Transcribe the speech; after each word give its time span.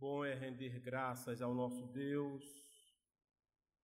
Bom 0.00 0.24
é 0.24 0.32
render 0.32 0.78
graças 0.78 1.42
ao 1.42 1.52
nosso 1.52 1.84
Deus, 1.88 2.44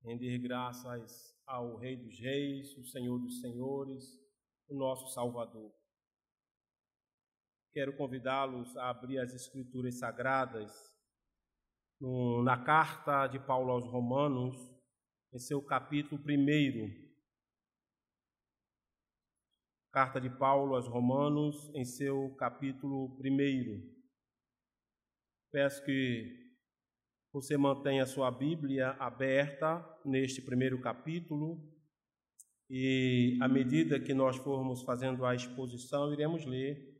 render 0.04 0.38
graças 0.38 1.36
ao 1.44 1.76
Rei 1.78 1.98
dos 1.98 2.20
Reis, 2.20 2.78
o 2.78 2.86
Senhor 2.86 3.18
dos 3.18 3.42
Senhores, 3.42 4.06
o 4.70 4.76
nosso 4.76 5.08
Salvador. 5.12 5.74
Quero 7.72 7.98
convidá-los 7.98 8.78
a 8.78 8.92
abrir 8.92 9.18
as 9.18 9.34
Escrituras 9.34 9.98
Sagradas 9.98 10.72
na 12.44 12.64
carta 12.64 13.26
de 13.26 13.40
Paulo 13.40 13.72
aos 13.72 13.86
Romanos, 13.86 14.56
em 15.34 15.40
seu 15.40 15.64
capítulo 15.66 16.22
1. 16.22 17.12
Carta 19.92 20.22
de 20.22 20.30
Paulo 20.30 20.76
aos 20.76 20.88
Romanos, 20.88 21.74
em 21.74 21.84
seu 21.84 22.36
capítulo 22.36 23.18
1. 23.20 23.93
Peço 25.54 25.86
que 25.86 26.50
você 27.32 27.56
mantenha 27.56 28.02
a 28.02 28.08
sua 28.08 28.32
Bíblia 28.32 28.90
aberta 28.94 29.86
neste 30.04 30.42
primeiro 30.42 30.82
capítulo 30.82 31.64
e, 32.68 33.38
à 33.40 33.48
medida 33.48 34.00
que 34.00 34.16
nós 34.16 34.36
formos 34.38 34.82
fazendo 34.82 35.24
a 35.24 35.36
exposição, 35.36 36.12
iremos 36.12 36.44
ler 36.44 37.00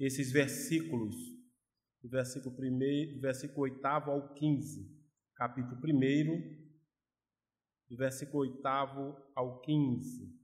esses 0.00 0.32
versículos, 0.32 1.14
do 2.02 2.08
versículo, 2.08 2.56
primeiro, 2.56 3.16
do 3.16 3.20
versículo 3.20 3.64
8 3.64 3.86
ao 3.86 4.32
15, 4.32 4.90
capítulo 5.36 5.76
1, 5.76 6.66
do 7.90 7.96
versículo 7.98 8.44
8 8.44 8.66
ao 9.34 9.60
15. 9.60 10.34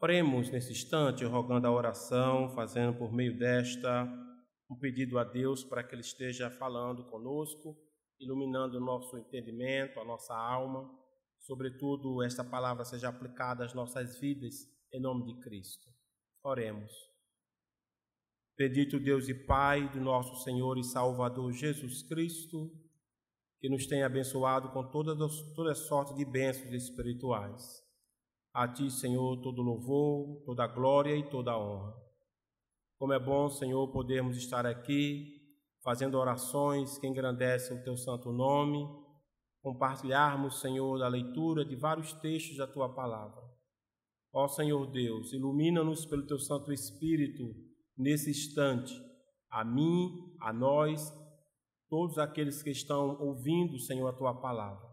Oremos 0.00 0.50
nesse 0.50 0.72
instante, 0.72 1.24
rogando 1.24 1.68
a 1.68 1.72
oração, 1.72 2.52
fazendo 2.52 2.98
por 2.98 3.12
meio 3.12 3.38
desta 3.38 4.27
um 4.70 4.76
pedido 4.76 5.18
a 5.18 5.24
Deus 5.24 5.64
para 5.64 5.82
que 5.82 5.94
Ele 5.94 6.02
esteja 6.02 6.50
falando 6.50 7.04
conosco, 7.04 7.76
iluminando 8.20 8.76
o 8.76 8.84
nosso 8.84 9.16
entendimento, 9.16 9.98
a 9.98 10.04
nossa 10.04 10.34
alma, 10.34 10.88
sobretudo 11.38 12.22
esta 12.22 12.44
palavra 12.44 12.84
seja 12.84 13.08
aplicada 13.08 13.64
às 13.64 13.72
nossas 13.72 14.18
vidas, 14.18 14.54
em 14.92 15.00
nome 15.00 15.24
de 15.24 15.40
Cristo. 15.40 15.88
Oremos. 16.44 16.92
Bendito 18.56 18.98
Deus 18.98 19.28
e 19.28 19.34
Pai 19.34 19.88
do 19.90 20.00
nosso 20.00 20.42
Senhor 20.42 20.76
e 20.78 20.84
Salvador 20.84 21.52
Jesus 21.52 22.02
Cristo, 22.02 22.70
que 23.60 23.68
nos 23.68 23.86
tem 23.86 24.02
abençoado 24.02 24.70
com 24.70 24.90
toda, 24.90 25.16
toda 25.54 25.74
sorte 25.74 26.14
de 26.14 26.24
bênçãos 26.24 26.72
espirituais. 26.72 27.84
A 28.52 28.66
Ti, 28.66 28.90
Senhor, 28.90 29.40
todo 29.40 29.62
louvor, 29.62 30.42
toda 30.44 30.66
glória 30.66 31.16
e 31.16 31.30
toda 31.30 31.56
honra 31.56 32.07
como 32.98 33.12
é 33.12 33.18
bom, 33.18 33.48
Senhor, 33.48 33.86
podermos 33.92 34.36
estar 34.36 34.66
aqui 34.66 35.38
fazendo 35.84 36.18
orações 36.18 36.98
que 36.98 37.06
engrandecem 37.06 37.76
o 37.78 37.84
teu 37.84 37.96
santo 37.96 38.32
nome, 38.32 38.84
compartilharmos, 39.62 40.60
Senhor, 40.60 40.98
da 40.98 41.06
leitura 41.06 41.64
de 41.64 41.76
vários 41.76 42.12
textos 42.14 42.56
da 42.56 42.66
tua 42.66 42.92
palavra. 42.92 43.40
Ó 44.32 44.48
Senhor 44.48 44.90
Deus, 44.90 45.32
ilumina-nos 45.32 46.04
pelo 46.06 46.26
teu 46.26 46.38
Santo 46.38 46.72
Espírito 46.72 47.54
nesse 47.96 48.30
instante, 48.30 48.92
a 49.50 49.64
mim, 49.64 50.36
a 50.40 50.52
nós, 50.52 51.10
todos 51.88 52.18
aqueles 52.18 52.62
que 52.62 52.70
estão 52.70 53.16
ouvindo, 53.20 53.78
Senhor, 53.78 54.08
a 54.08 54.12
tua 54.12 54.34
palavra. 54.40 54.86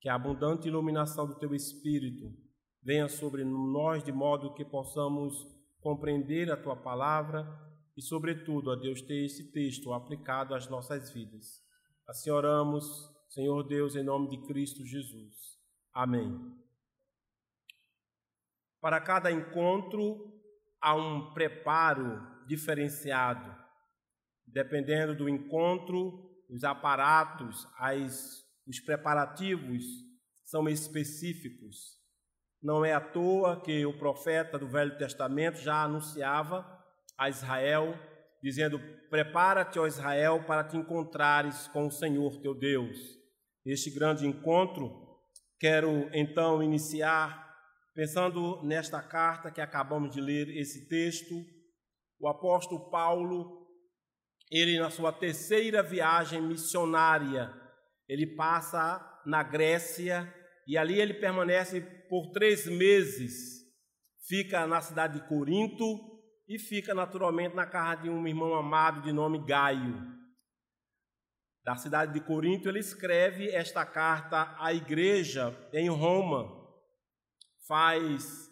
Que 0.00 0.08
a 0.08 0.14
abundante 0.14 0.66
iluminação 0.66 1.26
do 1.26 1.38
teu 1.38 1.54
Espírito 1.54 2.32
venha 2.82 3.08
sobre 3.08 3.44
nós 3.44 4.02
de 4.02 4.12
modo 4.12 4.54
que 4.54 4.64
possamos 4.64 5.57
compreender 5.80 6.50
a 6.50 6.56
tua 6.56 6.76
palavra 6.76 7.46
e, 7.96 8.02
sobretudo, 8.02 8.70
a 8.70 8.76
Deus, 8.76 9.00
ter 9.02 9.24
esse 9.24 9.50
texto 9.52 9.92
aplicado 9.92 10.54
às 10.54 10.68
nossas 10.68 11.12
vidas. 11.12 11.62
Assim 12.06 12.30
oramos, 12.30 12.84
Senhor 13.28 13.62
Deus, 13.64 13.94
em 13.94 14.02
nome 14.02 14.28
de 14.28 14.46
Cristo 14.46 14.84
Jesus. 14.84 15.58
Amém. 15.92 16.38
Para 18.80 19.00
cada 19.00 19.30
encontro 19.30 20.40
há 20.80 20.94
um 20.94 21.32
preparo 21.32 22.20
diferenciado. 22.46 23.54
Dependendo 24.46 25.14
do 25.14 25.28
encontro, 25.28 26.28
os 26.48 26.64
aparatos, 26.64 27.66
as, 27.76 28.44
os 28.66 28.80
preparativos 28.80 29.84
são 30.44 30.68
específicos. 30.68 31.97
Não 32.62 32.84
é 32.84 32.92
à 32.92 33.00
toa 33.00 33.60
que 33.60 33.86
o 33.86 33.96
profeta 33.98 34.58
do 34.58 34.68
Velho 34.68 34.98
Testamento 34.98 35.58
já 35.58 35.84
anunciava 35.84 36.66
a 37.16 37.28
Israel, 37.28 37.94
dizendo: 38.42 38.80
Prepara-te, 39.08 39.78
ó 39.78 39.86
Israel, 39.86 40.44
para 40.44 40.64
te 40.64 40.76
encontrares 40.76 41.68
com 41.68 41.86
o 41.86 41.90
Senhor 41.90 42.40
teu 42.40 42.54
Deus. 42.54 42.98
Este 43.64 43.90
grande 43.90 44.26
encontro, 44.26 44.90
quero 45.58 46.08
então 46.12 46.62
iniciar 46.62 47.48
pensando 47.98 48.62
nesta 48.62 49.02
carta 49.02 49.50
que 49.50 49.60
acabamos 49.60 50.14
de 50.14 50.20
ler, 50.20 50.48
esse 50.56 50.88
texto. 50.88 51.34
O 52.20 52.28
apóstolo 52.28 52.88
Paulo, 52.90 53.66
ele 54.50 54.78
na 54.78 54.88
sua 54.88 55.12
terceira 55.12 55.82
viagem 55.82 56.40
missionária, 56.40 57.52
ele 58.08 58.36
passa 58.36 59.04
na 59.26 59.42
Grécia 59.42 60.32
e 60.68 60.76
ali 60.76 61.00
ele 61.00 61.14
permanece 61.14 61.80
por 62.10 62.30
três 62.30 62.66
meses. 62.66 63.66
Fica 64.28 64.66
na 64.66 64.82
cidade 64.82 65.18
de 65.18 65.26
Corinto 65.26 65.82
e 66.46 66.58
fica 66.58 66.94
naturalmente 66.94 67.56
na 67.56 67.64
casa 67.64 68.02
de 68.02 68.10
um 68.10 68.28
irmão 68.28 68.54
amado 68.54 69.00
de 69.00 69.10
nome 69.10 69.42
Gaio. 69.46 69.96
Da 71.64 71.74
cidade 71.76 72.12
de 72.12 72.20
Corinto, 72.20 72.68
ele 72.68 72.80
escreve 72.80 73.48
esta 73.48 73.86
carta 73.86 74.54
à 74.58 74.74
igreja 74.74 75.56
em 75.72 75.88
Roma. 75.88 76.54
Faz 77.66 78.50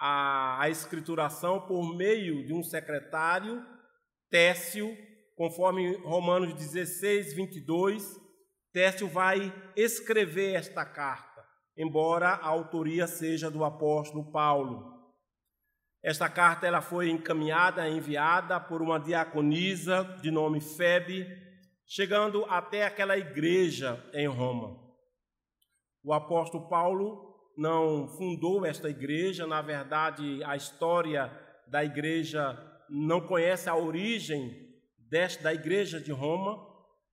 a, 0.00 0.62
a 0.62 0.68
escrituração 0.68 1.64
por 1.64 1.96
meio 1.96 2.44
de 2.44 2.52
um 2.52 2.64
secretário, 2.64 3.64
Técio, 4.28 4.92
conforme 5.36 5.96
Romanos 5.98 6.54
16, 6.54 7.34
22. 7.34 8.20
Técio 8.72 9.06
vai 9.08 9.54
escrever 9.76 10.54
esta 10.54 10.84
carta 10.84 11.35
embora 11.76 12.28
a 12.28 12.46
autoria 12.46 13.06
seja 13.06 13.50
do 13.50 13.64
apóstolo 13.64 14.30
Paulo. 14.30 14.94
Esta 16.02 16.28
carta 16.28 16.66
ela 16.66 16.80
foi 16.80 17.10
encaminhada, 17.10 17.88
enviada 17.88 18.60
por 18.60 18.80
uma 18.80 18.98
diaconisa 18.98 20.04
de 20.22 20.30
nome 20.30 20.60
Febe, 20.60 21.26
chegando 21.86 22.44
até 22.44 22.84
aquela 22.84 23.18
igreja 23.18 24.02
em 24.14 24.26
Roma. 24.26 24.76
O 26.02 26.12
apóstolo 26.12 26.68
Paulo 26.68 27.34
não 27.56 28.06
fundou 28.08 28.64
esta 28.64 28.88
igreja, 28.88 29.46
na 29.46 29.60
verdade, 29.60 30.44
a 30.44 30.54
história 30.54 31.30
da 31.66 31.84
igreja 31.84 32.56
não 32.88 33.20
conhece 33.20 33.68
a 33.68 33.74
origem 33.74 34.64
desta 35.10 35.44
da 35.44 35.54
igreja 35.54 36.00
de 36.00 36.12
Roma. 36.12 36.64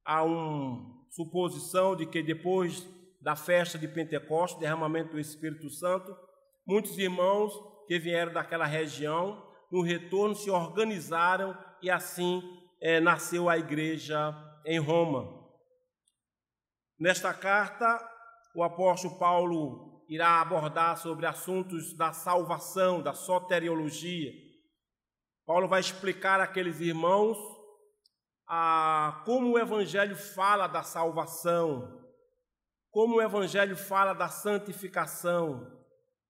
Há 0.05 0.23
uma 0.23 1.07
suposição 1.09 1.95
de 1.95 2.05
que 2.05 2.21
depois 2.21 2.87
da 3.23 3.37
festa 3.37 3.79
de 3.79 3.87
Pentecostes, 3.87 4.59
derramamento 4.59 5.13
do 5.13 5.19
Espírito 5.19 5.69
Santo, 5.69 6.13
muitos 6.67 6.97
irmãos 6.97 7.53
que 7.87 7.97
vieram 7.97 8.33
daquela 8.33 8.65
região, 8.65 9.41
no 9.71 9.81
retorno 9.81 10.35
se 10.35 10.51
organizaram 10.51 11.57
e 11.81 11.89
assim 11.89 12.43
é, 12.81 12.99
nasceu 12.99 13.49
a 13.49 13.57
igreja 13.57 14.35
em 14.65 14.77
Roma. 14.77 15.41
Nesta 16.99 17.33
carta, 17.33 17.97
o 18.53 18.61
apóstolo 18.61 19.17
Paulo 19.17 20.03
irá 20.09 20.41
abordar 20.41 20.97
sobre 20.97 21.25
assuntos 21.25 21.95
da 21.95 22.11
salvação, 22.11 23.01
da 23.01 23.13
soteriologia. 23.13 24.31
Paulo 25.45 25.67
vai 25.67 25.79
explicar 25.79 26.41
àqueles 26.41 26.81
irmãos 26.81 27.37
a, 28.47 29.23
como 29.25 29.53
o 29.53 29.59
Evangelho 29.59 30.15
fala 30.15 30.67
da 30.67 30.83
salvação, 30.83 32.02
como 32.93 33.15
o 33.15 33.21
Evangelho 33.23 33.75
fala 33.75 34.13
da 34.13 34.29
santificação, 34.29 35.67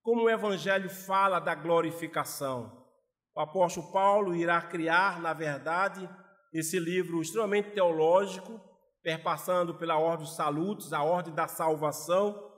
como 0.01 0.23
o 0.23 0.29
Evangelho 0.29 0.89
fala 0.89 1.37
da 1.37 1.53
glorificação. 1.53 2.87
O 3.35 3.41
apóstolo 3.41 3.91
Paulo 3.91 4.33
irá 4.33 4.61
criar, 4.61 5.19
na 5.19 5.33
verdade, 5.33 6.09
esse 6.53 6.79
livro 6.79 7.21
extremamente 7.21 7.71
teológico, 7.71 8.61
perpassando 9.03 9.75
pela 9.75 9.97
ordem 9.97 10.25
dos 10.25 10.37
salutos, 10.37 10.93
a 10.93 11.03
ordem 11.03 11.35
da 11.35 11.49
salvação, 11.49 12.49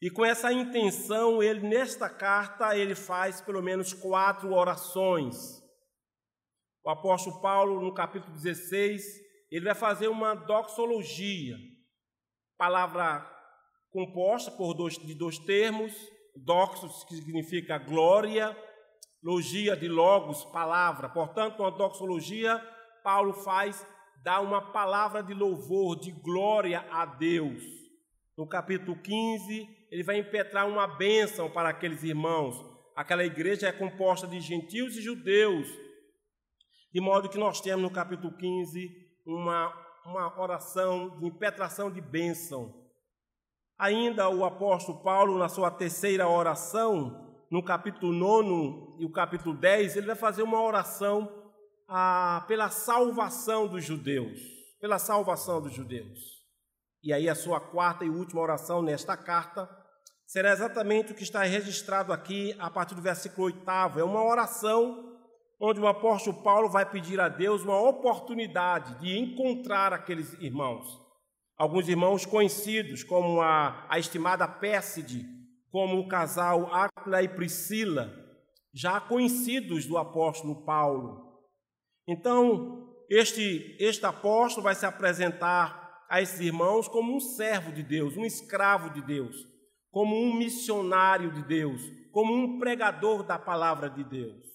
e 0.00 0.10
com 0.10 0.24
essa 0.24 0.50
intenção, 0.50 1.42
ele 1.42 1.68
nesta 1.68 2.08
carta 2.08 2.74
ele 2.74 2.94
faz 2.94 3.42
pelo 3.42 3.60
menos 3.60 3.92
quatro 3.92 4.54
orações. 4.54 5.62
O 6.82 6.88
apóstolo 6.88 7.42
Paulo, 7.42 7.82
no 7.82 7.92
capítulo 7.92 8.32
16, 8.32 9.02
ele 9.50 9.66
vai 9.66 9.74
fazer 9.74 10.08
uma 10.08 10.34
doxologia, 10.34 11.54
palavra 12.56 13.31
composta 13.92 14.50
por 14.50 14.74
dois, 14.74 14.98
de 14.98 15.14
dois 15.14 15.38
termos, 15.38 15.92
doxos, 16.34 17.04
que 17.04 17.14
significa 17.16 17.78
glória, 17.78 18.56
logia 19.22 19.76
de 19.76 19.88
logos, 19.88 20.44
palavra. 20.46 21.08
Portanto, 21.08 21.60
uma 21.60 21.70
doxologia, 21.70 22.58
Paulo 23.04 23.34
faz 23.34 23.86
dá 24.22 24.40
uma 24.40 24.72
palavra 24.72 25.22
de 25.22 25.34
louvor, 25.34 25.98
de 25.98 26.12
glória 26.12 26.86
a 26.90 27.04
Deus. 27.04 27.62
No 28.36 28.46
capítulo 28.46 28.96
15, 29.02 29.68
ele 29.90 30.02
vai 30.02 30.18
impetrar 30.18 30.68
uma 30.68 30.86
bênção 30.86 31.50
para 31.50 31.68
aqueles 31.68 32.02
irmãos. 32.02 32.56
Aquela 32.94 33.24
igreja 33.24 33.68
é 33.68 33.72
composta 33.72 34.26
de 34.26 34.40
gentios 34.40 34.96
e 34.96 35.02
judeus, 35.02 35.68
de 36.92 37.00
modo 37.00 37.28
que 37.28 37.38
nós 37.38 37.60
temos 37.60 37.82
no 37.82 37.90
capítulo 37.90 38.36
15 38.36 38.88
uma, 39.26 39.72
uma 40.06 40.40
oração 40.40 41.18
de 41.18 41.26
impetração 41.26 41.90
de 41.90 42.00
bênção. 42.00 42.81
Ainda 43.82 44.28
o 44.28 44.44
apóstolo 44.44 45.02
Paulo, 45.02 45.36
na 45.36 45.48
sua 45.48 45.68
terceira 45.68 46.28
oração, 46.28 47.34
no 47.50 47.64
capítulo 47.64 48.12
9 48.12 49.02
e 49.02 49.04
o 49.04 49.10
capítulo 49.10 49.56
10, 49.56 49.96
ele 49.96 50.06
vai 50.06 50.14
fazer 50.14 50.44
uma 50.44 50.62
oração 50.62 51.28
ah, 51.88 52.44
pela 52.46 52.70
salvação 52.70 53.66
dos 53.66 53.84
judeus. 53.84 54.38
Pela 54.80 55.00
salvação 55.00 55.60
dos 55.60 55.72
judeus. 55.72 56.20
E 57.02 57.12
aí 57.12 57.28
a 57.28 57.34
sua 57.34 57.58
quarta 57.58 58.04
e 58.04 58.08
última 58.08 58.40
oração 58.40 58.82
nesta 58.82 59.16
carta 59.16 59.68
será 60.28 60.52
exatamente 60.52 61.10
o 61.10 61.16
que 61.16 61.24
está 61.24 61.42
registrado 61.42 62.12
aqui 62.12 62.54
a 62.60 62.70
partir 62.70 62.94
do 62.94 63.02
versículo 63.02 63.46
8. 63.46 63.98
É 63.98 64.04
uma 64.04 64.22
oração 64.22 65.18
onde 65.60 65.80
o 65.80 65.88
apóstolo 65.88 66.40
Paulo 66.44 66.68
vai 66.68 66.88
pedir 66.88 67.20
a 67.20 67.28
Deus 67.28 67.64
uma 67.64 67.80
oportunidade 67.80 69.00
de 69.00 69.18
encontrar 69.18 69.92
aqueles 69.92 70.34
irmãos. 70.34 71.02
Alguns 71.56 71.88
irmãos 71.88 72.26
conhecidos, 72.26 73.04
como 73.04 73.40
a, 73.40 73.86
a 73.88 73.98
estimada 73.98 74.48
Pérside, 74.48 75.24
como 75.70 75.98
o 75.98 76.08
casal 76.08 76.72
Áquila 76.72 77.22
e 77.22 77.28
Priscila, 77.28 78.12
já 78.74 79.00
conhecidos 79.00 79.86
do 79.86 79.98
apóstolo 79.98 80.64
Paulo. 80.64 81.40
Então, 82.06 82.94
este, 83.08 83.76
este 83.78 84.04
apóstolo 84.04 84.64
vai 84.64 84.74
se 84.74 84.86
apresentar 84.86 86.04
a 86.08 86.20
esses 86.20 86.40
irmãos 86.40 86.88
como 86.88 87.14
um 87.14 87.20
servo 87.20 87.72
de 87.72 87.82
Deus, 87.82 88.16
um 88.16 88.24
escravo 88.24 88.90
de 88.90 89.00
Deus, 89.02 89.36
como 89.90 90.16
um 90.16 90.34
missionário 90.34 91.32
de 91.32 91.42
Deus, 91.42 91.82
como 92.10 92.34
um 92.34 92.58
pregador 92.58 93.22
da 93.22 93.38
palavra 93.38 93.88
de 93.88 94.04
Deus. 94.04 94.46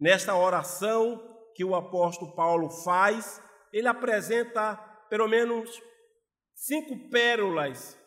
Nesta 0.00 0.34
oração 0.34 1.22
que 1.54 1.64
o 1.64 1.74
apóstolo 1.74 2.34
Paulo 2.34 2.70
faz, 2.70 3.40
ele 3.72 3.86
apresenta 3.86 4.76
pelo 5.08 5.28
menos 5.28 5.80
cinco 6.54 7.10
pérolas 7.10 7.98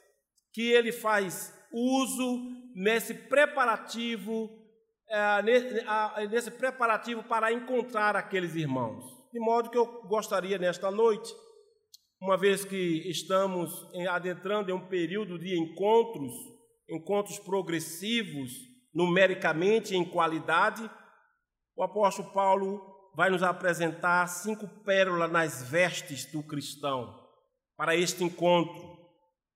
que 0.54 0.72
ele 0.72 0.92
faz 0.92 1.54
uso 1.72 2.42
nesse 2.74 3.14
preparativo, 3.14 4.50
é, 5.10 6.28
nesse 6.30 6.50
preparativo 6.52 7.24
para 7.24 7.52
encontrar 7.52 8.16
aqueles 8.16 8.56
irmãos. 8.56 9.04
De 9.32 9.40
modo 9.40 9.70
que 9.70 9.78
eu 9.78 10.04
gostaria 10.08 10.58
nesta 10.58 10.90
noite, 10.90 11.32
uma 12.20 12.38
vez 12.38 12.66
que 12.66 13.08
estamos 13.10 13.72
adentrando 14.10 14.72
em 14.72 14.74
um 14.74 14.88
período 14.88 15.38
de 15.38 15.56
encontros, 15.56 16.34
encontros 16.90 17.38
progressivos, 17.38 18.52
numericamente 18.94 19.96
em 19.96 20.04
qualidade, 20.04 20.90
o 21.76 21.84
apóstolo 21.84 22.34
Paulo 22.34 22.82
vai 23.16 23.30
nos 23.30 23.44
apresentar 23.44 24.26
cinco 24.28 24.68
pérolas 24.84 25.32
nas 25.32 25.70
vestes 25.70 26.26
do 26.32 26.42
cristão 26.42 27.17
para 27.78 27.96
este 27.96 28.24
encontro. 28.24 28.98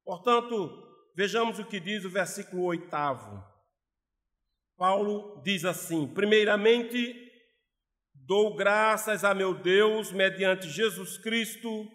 Portanto, 0.05 0.71
vejamos 1.15 1.59
o 1.59 1.65
que 1.65 1.79
diz 1.79 2.05
o 2.05 2.09
versículo 2.09 2.63
oitavo. 2.63 3.43
Paulo 4.77 5.41
diz 5.43 5.65
assim: 5.65 6.07
primeiramente, 6.07 7.15
dou 8.13 8.55
graças 8.55 9.23
a 9.23 9.33
meu 9.33 9.53
Deus 9.53 10.11
mediante 10.11 10.69
Jesus 10.69 11.17
Cristo, 11.17 11.87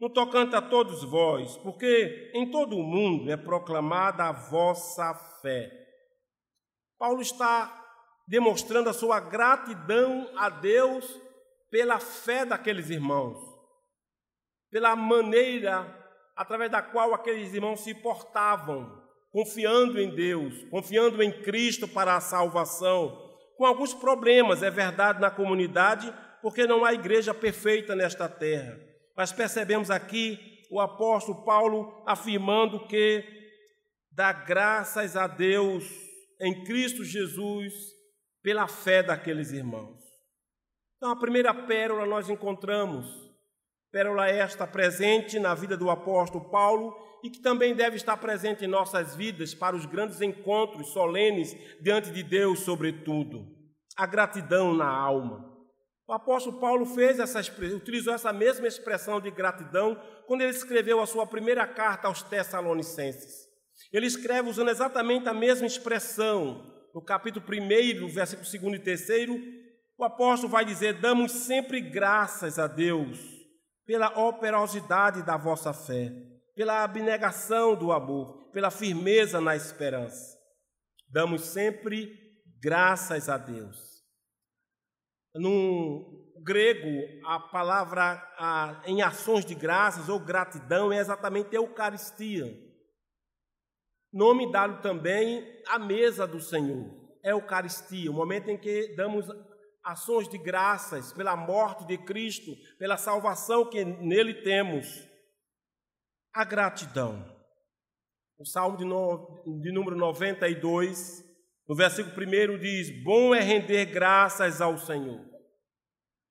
no 0.00 0.10
tocante 0.10 0.56
a 0.56 0.62
todos 0.62 1.04
vós, 1.04 1.56
porque 1.58 2.30
em 2.34 2.50
todo 2.50 2.76
o 2.76 2.82
mundo 2.82 3.30
é 3.30 3.36
proclamada 3.36 4.24
a 4.24 4.32
vossa 4.32 5.14
fé. 5.40 5.70
Paulo 6.98 7.22
está 7.22 7.82
demonstrando 8.26 8.88
a 8.88 8.94
sua 8.94 9.20
gratidão 9.20 10.30
a 10.36 10.48
Deus 10.48 11.20
pela 11.70 11.98
fé 11.98 12.44
daqueles 12.44 12.90
irmãos, 12.90 13.38
pela 14.74 14.96
maneira 14.96 15.86
através 16.34 16.68
da 16.68 16.82
qual 16.82 17.14
aqueles 17.14 17.54
irmãos 17.54 17.84
se 17.84 17.94
portavam, 17.94 19.00
confiando 19.30 20.00
em 20.00 20.12
Deus, 20.12 20.64
confiando 20.68 21.22
em 21.22 21.30
Cristo 21.30 21.86
para 21.86 22.16
a 22.16 22.20
salvação, 22.20 23.16
com 23.56 23.64
alguns 23.64 23.94
problemas, 23.94 24.64
é 24.64 24.72
verdade, 24.72 25.20
na 25.20 25.30
comunidade, 25.30 26.12
porque 26.42 26.66
não 26.66 26.84
há 26.84 26.92
igreja 26.92 27.32
perfeita 27.32 27.94
nesta 27.94 28.28
terra. 28.28 28.76
Mas 29.16 29.30
percebemos 29.30 29.92
aqui 29.92 30.40
o 30.72 30.80
apóstolo 30.80 31.44
Paulo 31.44 32.02
afirmando 32.04 32.88
que 32.88 33.24
dá 34.10 34.32
graças 34.32 35.16
a 35.16 35.28
Deus 35.28 35.88
em 36.40 36.64
Cristo 36.64 37.04
Jesus 37.04 37.72
pela 38.42 38.66
fé 38.66 39.04
daqueles 39.04 39.52
irmãos. 39.52 40.02
Então, 40.96 41.12
a 41.12 41.16
primeira 41.16 41.54
pérola 41.54 42.04
nós 42.06 42.28
encontramos, 42.28 43.23
pérola 43.94 44.28
esta 44.28 44.66
presente 44.66 45.38
na 45.38 45.54
vida 45.54 45.76
do 45.76 45.88
apóstolo 45.88 46.50
Paulo 46.50 46.96
e 47.22 47.30
que 47.30 47.40
também 47.40 47.76
deve 47.76 47.94
estar 47.94 48.16
presente 48.16 48.64
em 48.64 48.68
nossas 48.68 49.14
vidas 49.14 49.54
para 49.54 49.76
os 49.76 49.86
grandes 49.86 50.20
encontros 50.20 50.88
solenes 50.88 51.56
diante 51.80 52.10
de 52.10 52.24
Deus, 52.24 52.58
sobretudo, 52.58 53.46
a 53.96 54.04
gratidão 54.04 54.74
na 54.74 54.88
alma. 54.88 55.48
O 56.08 56.12
apóstolo 56.12 56.58
Paulo 56.58 56.84
fez 56.84 57.20
essa, 57.20 57.38
utilizou 57.72 58.12
essa 58.12 58.32
mesma 58.32 58.66
expressão 58.66 59.20
de 59.20 59.30
gratidão 59.30 59.96
quando 60.26 60.40
ele 60.40 60.50
escreveu 60.50 61.00
a 61.00 61.06
sua 61.06 61.24
primeira 61.24 61.64
carta 61.64 62.08
aos 62.08 62.20
Tessalonicenses. 62.20 63.46
Ele 63.92 64.06
escreve 64.06 64.50
usando 64.50 64.70
exatamente 64.70 65.28
a 65.28 65.32
mesma 65.32 65.68
expressão, 65.68 66.68
no 66.92 67.00
capítulo 67.00 67.46
1, 67.48 68.08
versículo 68.08 68.72
2 68.72 68.74
e 68.74 69.06
3, 69.06 69.40
o 69.96 70.02
apóstolo 70.02 70.50
vai 70.50 70.64
dizer: 70.64 70.94
Damos 70.94 71.30
sempre 71.30 71.80
graças 71.80 72.58
a 72.58 72.66
Deus 72.66 73.43
pela 73.86 74.18
operosidade 74.18 75.22
da 75.22 75.36
vossa 75.36 75.72
fé, 75.72 76.12
pela 76.54 76.82
abnegação 76.82 77.74
do 77.74 77.92
amor, 77.92 78.50
pela 78.50 78.70
firmeza 78.70 79.40
na 79.40 79.54
esperança. 79.54 80.38
Damos 81.08 81.42
sempre 81.42 82.18
graças 82.60 83.28
a 83.28 83.36
Deus. 83.36 84.02
No 85.34 86.32
grego, 86.42 87.26
a 87.26 87.40
palavra 87.40 88.14
a, 88.38 88.82
em 88.86 89.02
ações 89.02 89.44
de 89.44 89.54
graças 89.54 90.08
ou 90.08 90.18
gratidão 90.18 90.92
é 90.92 90.98
exatamente 90.98 91.54
Eucaristia 91.54 92.64
Nome 94.14 94.52
dado 94.52 94.80
também 94.80 95.44
à 95.66 95.76
mesa 95.76 96.24
do 96.24 96.38
Senhor, 96.38 96.88
Eucaristia, 97.24 98.08
o 98.08 98.14
momento 98.14 98.48
em 98.48 98.56
que 98.56 98.94
damos 98.94 99.26
ações 99.84 100.28
de 100.28 100.38
graças 100.38 101.12
pela 101.12 101.36
morte 101.36 101.86
de 101.86 101.98
Cristo, 101.98 102.50
pela 102.78 102.96
salvação 102.96 103.68
que 103.68 103.84
nele 103.84 104.42
temos. 104.42 104.86
A 106.32 106.44
gratidão. 106.44 107.32
O 108.38 108.44
Salmo 108.44 108.76
de, 108.76 108.84
no, 108.84 109.60
de 109.62 109.70
número 109.70 109.96
92, 109.96 111.24
no 111.68 111.76
versículo 111.76 112.14
1 112.16 112.58
diz: 112.58 113.04
Bom 113.04 113.34
é 113.34 113.40
render 113.40 113.86
graças 113.86 114.60
ao 114.60 114.76
Senhor. 114.76 115.24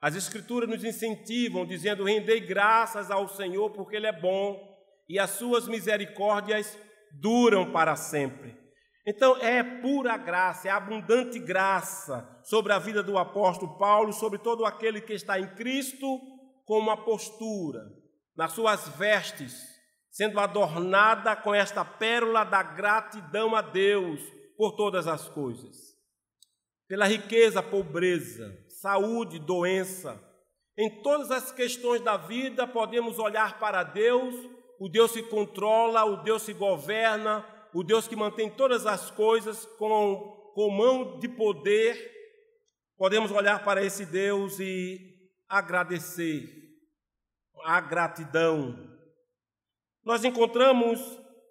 As 0.01 0.15
Escrituras 0.15 0.69
nos 0.69 0.83
incentivam, 0.83 1.65
dizendo: 1.65 2.03
Rendei 2.03 2.41
graças 2.41 3.09
ao 3.09 3.29
Senhor, 3.29 3.71
porque 3.71 3.95
Ele 3.95 4.07
é 4.07 4.11
bom 4.11 4.73
e 5.07 5.19
as 5.19 5.31
suas 5.31 5.67
misericórdias 5.67 6.77
duram 7.11 7.71
para 7.71 7.95
sempre. 7.95 8.57
Então 9.05 9.35
é 9.37 9.61
pura 9.81 10.15
graça, 10.15 10.69
é 10.69 10.71
abundante 10.71 11.37
graça 11.37 12.39
sobre 12.43 12.71
a 12.71 12.79
vida 12.79 13.03
do 13.03 13.17
apóstolo 13.17 13.77
Paulo, 13.77 14.13
sobre 14.13 14.39
todo 14.39 14.65
aquele 14.65 15.01
que 15.01 15.13
está 15.13 15.37
em 15.37 15.47
Cristo, 15.55 16.21
com 16.65 16.79
uma 16.79 17.03
postura, 17.03 17.81
nas 18.35 18.53
suas 18.53 18.87
vestes, 18.89 19.53
sendo 20.09 20.39
adornada 20.39 21.35
com 21.35 21.53
esta 21.53 21.83
pérola 21.83 22.45
da 22.45 22.63
gratidão 22.63 23.55
a 23.55 23.61
Deus 23.61 24.21
por 24.55 24.75
todas 24.77 25.05
as 25.05 25.27
coisas. 25.27 25.75
Pela 26.87 27.05
riqueza, 27.05 27.61
pobreza, 27.61 28.57
saúde, 28.81 29.37
doença, 29.39 30.21
em 30.77 31.01
todas 31.01 31.29
as 31.29 31.51
questões 31.51 32.01
da 32.01 32.15
vida 32.15 32.65
podemos 32.65 33.19
olhar 33.19 33.59
para 33.59 33.83
Deus 33.83 34.33
o 34.79 34.89
Deus 34.89 35.11
que 35.11 35.23
controla, 35.23 36.03
o 36.03 36.23
Deus 36.23 36.45
que 36.45 36.53
governa, 36.53 37.45
o 37.73 37.83
Deus 37.83 38.07
que 38.07 38.15
mantém 38.15 38.49
todas 38.49 38.85
as 38.85 39.09
coisas 39.09 39.65
com, 39.77 40.51
com 40.53 40.69
mão 40.69 41.19
de 41.19 41.27
poder, 41.27 42.11
podemos 42.97 43.31
olhar 43.31 43.63
para 43.63 43.83
esse 43.83 44.05
Deus 44.05 44.59
e 44.59 44.99
agradecer, 45.49 46.49
a 47.65 47.79
gratidão. 47.79 48.77
Nós 50.03 50.23
encontramos 50.23 50.99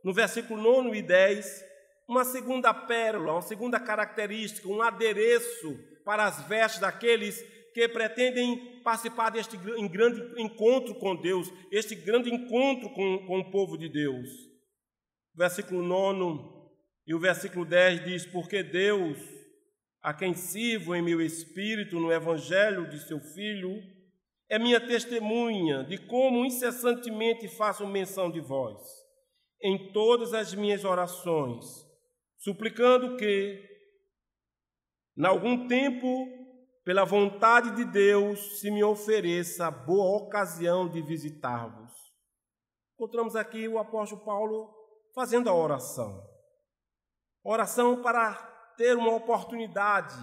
no 0.05 0.13
versículo 0.13 0.61
9 0.61 0.99
e 0.99 1.03
10 1.03 1.65
uma 2.09 2.25
segunda 2.25 2.75
pérola, 2.75 3.33
uma 3.33 3.43
segunda 3.43 3.81
característica, 3.81 4.69
um 4.69 4.83
adereço 4.83 5.79
para 6.05 6.25
as 6.25 6.43
vestes 6.47 6.81
daqueles 6.81 7.41
que 7.73 7.89
pretendem 7.89 8.81
participar 8.83 9.31
deste 9.31 9.57
grande 9.57 10.41
encontro 10.41 10.95
com 10.97 11.17
Deus, 11.17 11.51
este 11.71 11.95
grande 11.95 12.33
encontro 12.33 12.91
com, 12.91 13.27
com 13.27 13.39
o 13.39 13.51
povo 13.51 13.79
de 13.79 13.89
Deus. 13.89 14.52
Versículo 15.35 15.83
9 15.83 16.63
e 17.07 17.15
o 17.15 17.19
versículo 17.19 17.65
10 17.65 18.05
diz: 18.05 18.27
Porque 18.27 18.63
Deus, 18.63 19.19
a 20.01 20.13
quem 20.15 20.35
sirvo 20.35 20.95
em 20.95 21.03
meu 21.03 21.21
espírito 21.21 21.99
no 21.99 22.13
evangelho 22.13 22.89
de 22.89 22.99
seu 23.07 23.21
Filho, 23.21 23.83
é 24.49 24.59
minha 24.59 24.81
testemunha 24.81 25.85
de 25.85 25.99
como 25.99 26.45
incessantemente 26.45 27.49
faço 27.49 27.87
menção 27.87 28.31
de 28.31 28.41
vós, 28.41 28.81
em 29.63 29.93
todas 29.93 30.35
as 30.35 30.55
minhas 30.55 30.85
orações, 30.85 31.65
suplicando 32.39 33.17
que, 33.17 33.63
em 35.17 35.25
algum 35.25 35.67
tempo, 35.67 36.29
pela 36.85 37.05
vontade 37.05 37.77
de 37.77 37.85
Deus, 37.85 38.61
se 38.61 38.71
me 38.71 38.83
ofereça 38.83 39.71
boa 39.71 40.19
ocasião 40.19 40.89
de 40.89 41.01
visitar-vos. 41.01 41.93
Encontramos 42.95 43.35
aqui 43.37 43.67
o 43.69 43.79
apóstolo 43.79 44.25
Paulo 44.25 44.82
fazendo 45.15 45.49
a 45.49 45.55
oração. 45.55 46.23
Oração 47.45 48.03
para 48.03 48.35
ter 48.77 48.97
uma 48.97 49.15
oportunidade 49.15 50.17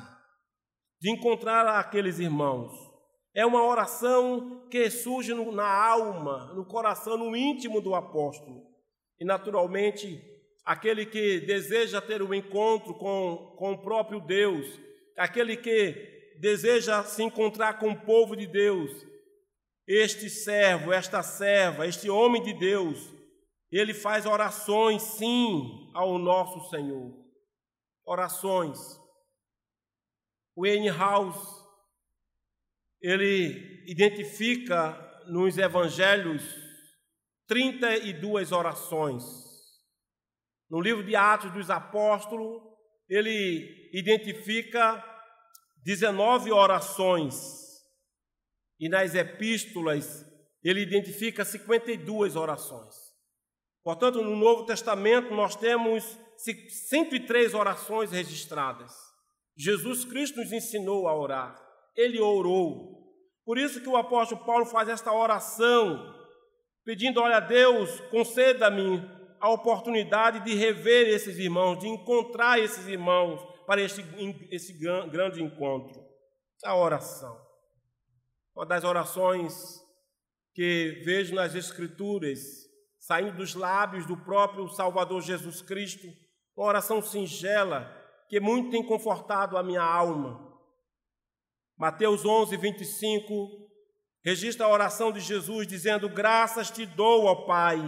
de 1.00 1.12
encontrar 1.12 1.68
aqueles 1.68 2.20
irmãos. 2.20 2.74
É 3.34 3.46
uma 3.46 3.64
oração 3.64 4.68
que 4.70 4.90
surge 4.90 5.34
na 5.34 5.68
alma, 5.68 6.54
no 6.54 6.66
coração, 6.66 7.18
no 7.18 7.36
íntimo 7.36 7.80
do 7.82 7.94
apóstolo. 7.94 8.66
E, 9.20 9.26
naturalmente, 9.26 10.22
aquele 10.66 11.06
que 11.06 11.40
deseja 11.42 12.02
ter 12.02 12.22
um 12.22 12.34
encontro 12.34 12.94
com, 12.96 13.56
com 13.58 13.74
o 13.74 13.82
próprio 13.82 14.20
Deus, 14.20 14.80
aquele 15.18 15.56
que 15.56 16.36
deseja 16.40 17.04
se 17.04 17.22
encontrar 17.22 17.80
com 17.80 17.92
o 17.92 18.02
povo 18.02 18.36
de 18.36 18.48
Deus, 18.48 19.06
este 19.88 20.30
servo, 20.30 20.94
esta 20.94 21.22
serva, 21.22 21.88
este 21.88 22.10
homem 22.10 22.42
de 22.42 22.54
Deus, 22.54 23.19
ele 23.72 23.94
faz 23.94 24.26
orações, 24.26 25.02
sim, 25.02 25.92
ao 25.94 26.18
nosso 26.18 26.70
Senhor. 26.70 27.14
Orações. 28.06 28.80
O. 30.56 30.64
House, 30.98 31.64
ele 33.02 33.84
identifica 33.86 34.98
nos 35.28 35.58
evangelhos 35.58 36.44
32 37.48 38.52
orações. 38.52 39.24
No 40.70 40.82
livro 40.82 41.04
de 41.04 41.16
Atos 41.16 41.52
dos 41.52 41.70
Apóstolos, 41.70 42.62
ele 43.08 43.90
identifica 43.94 45.04
19 45.84 46.52
orações. 46.52 47.36
E 48.80 48.90
nas 48.90 49.16
epístolas, 49.16 50.26
ele 50.64 50.82
identifica 50.82 51.44
52 51.44 52.36
orações. 52.36 53.09
Portanto, 53.84 54.22
no 54.22 54.36
Novo 54.36 54.66
Testamento 54.66 55.34
nós 55.34 55.56
temos 55.56 56.18
103 56.38 57.54
orações 57.54 58.12
registradas. 58.12 58.94
Jesus 59.58 60.06
Cristo 60.06 60.40
nos 60.40 60.52
ensinou 60.52 61.08
a 61.08 61.16
orar. 61.16 61.62
Ele 61.96 62.20
orou. 62.20 63.00
Por 63.46 63.58
isso 63.58 63.82
que 63.82 63.90
o 63.90 63.98
apóstolo 63.98 64.46
Paulo 64.46 64.66
faz 64.66 64.88
esta 64.88 65.12
oração, 65.12 66.16
pedindo: 66.86 67.20
Olha, 67.20 67.40
Deus, 67.40 68.00
conceda-me 68.12 69.02
a 69.40 69.50
oportunidade 69.50 70.44
de 70.44 70.56
rever 70.56 71.08
esses 71.08 71.38
irmãos, 71.38 71.80
de 71.80 71.88
encontrar 71.88 72.60
esses 72.60 72.88
irmãos 72.88 73.42
para 73.66 73.82
este, 73.82 74.04
esse 74.52 74.74
grande 75.10 75.42
encontro. 75.42 76.00
A 76.64 76.76
oração. 76.76 77.38
Uma 78.56 78.66
das 78.66 78.84
orações 78.84 79.80
que 80.54 81.02
vejo 81.06 81.34
nas 81.34 81.56
Escrituras 81.56 82.69
saindo 83.10 83.38
dos 83.38 83.56
lábios 83.56 84.06
do 84.06 84.16
próprio 84.16 84.70
Salvador 84.70 85.20
Jesus 85.24 85.64
Cristo, 85.64 86.06
uma 86.56 86.68
oração 86.68 87.02
singela 87.02 87.92
que 88.28 88.40
muito 88.40 88.70
tem 88.70 88.86
confortado 88.86 89.58
a 89.58 89.64
minha 89.64 89.82
alma. 89.82 90.48
Mateus 91.76 92.24
11, 92.24 92.56
25 92.56 93.34
registra 94.24 94.68
a 94.68 94.70
oração 94.70 95.12
de 95.12 95.20
Jesus 95.22 95.66
dizendo: 95.66 96.08
Graças 96.08 96.70
te 96.70 96.86
dou, 96.86 97.26
ó 97.26 97.48
Pai, 97.48 97.80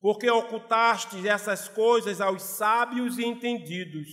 porque 0.00 0.30
ocultaste 0.30 1.26
essas 1.26 1.66
coisas 1.66 2.20
aos 2.20 2.42
sábios 2.42 3.18
e 3.18 3.24
entendidos 3.24 4.06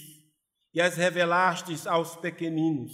e 0.73 0.81
as 0.81 0.97
revelaste 0.97 1.87
aos 1.87 2.15
pequeninos. 2.15 2.93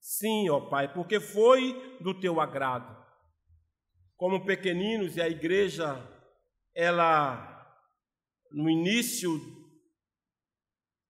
Sim, 0.00 0.48
ó 0.48 0.70
Pai, 0.70 0.90
porque 0.90 1.20
foi 1.20 1.98
do 2.00 2.18
teu 2.18 2.40
agrado. 2.40 2.98
Como 4.16 4.46
pequeninos 4.46 5.18
e 5.18 5.20
a 5.20 5.28
igreja 5.28 6.18
ela, 6.80 7.76
no 8.50 8.70
início 8.70 9.38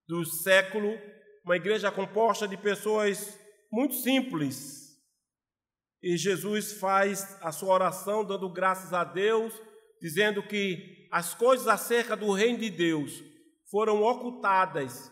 do 0.08 0.24
século, 0.24 0.98
uma 1.44 1.54
igreja 1.54 1.92
composta 1.92 2.48
de 2.48 2.56
pessoas 2.56 3.38
muito 3.70 3.94
simples. 3.94 4.98
E 6.02 6.16
Jesus 6.16 6.72
faz 6.72 7.38
a 7.40 7.52
sua 7.52 7.72
oração 7.72 8.24
dando 8.24 8.52
graças 8.52 8.92
a 8.92 9.04
Deus, 9.04 9.54
dizendo 10.02 10.42
que 10.42 11.08
as 11.12 11.34
coisas 11.34 11.68
acerca 11.68 12.16
do 12.16 12.32
reino 12.32 12.58
de 12.58 12.70
Deus 12.70 13.22
foram 13.70 14.02
ocultadas 14.02 15.08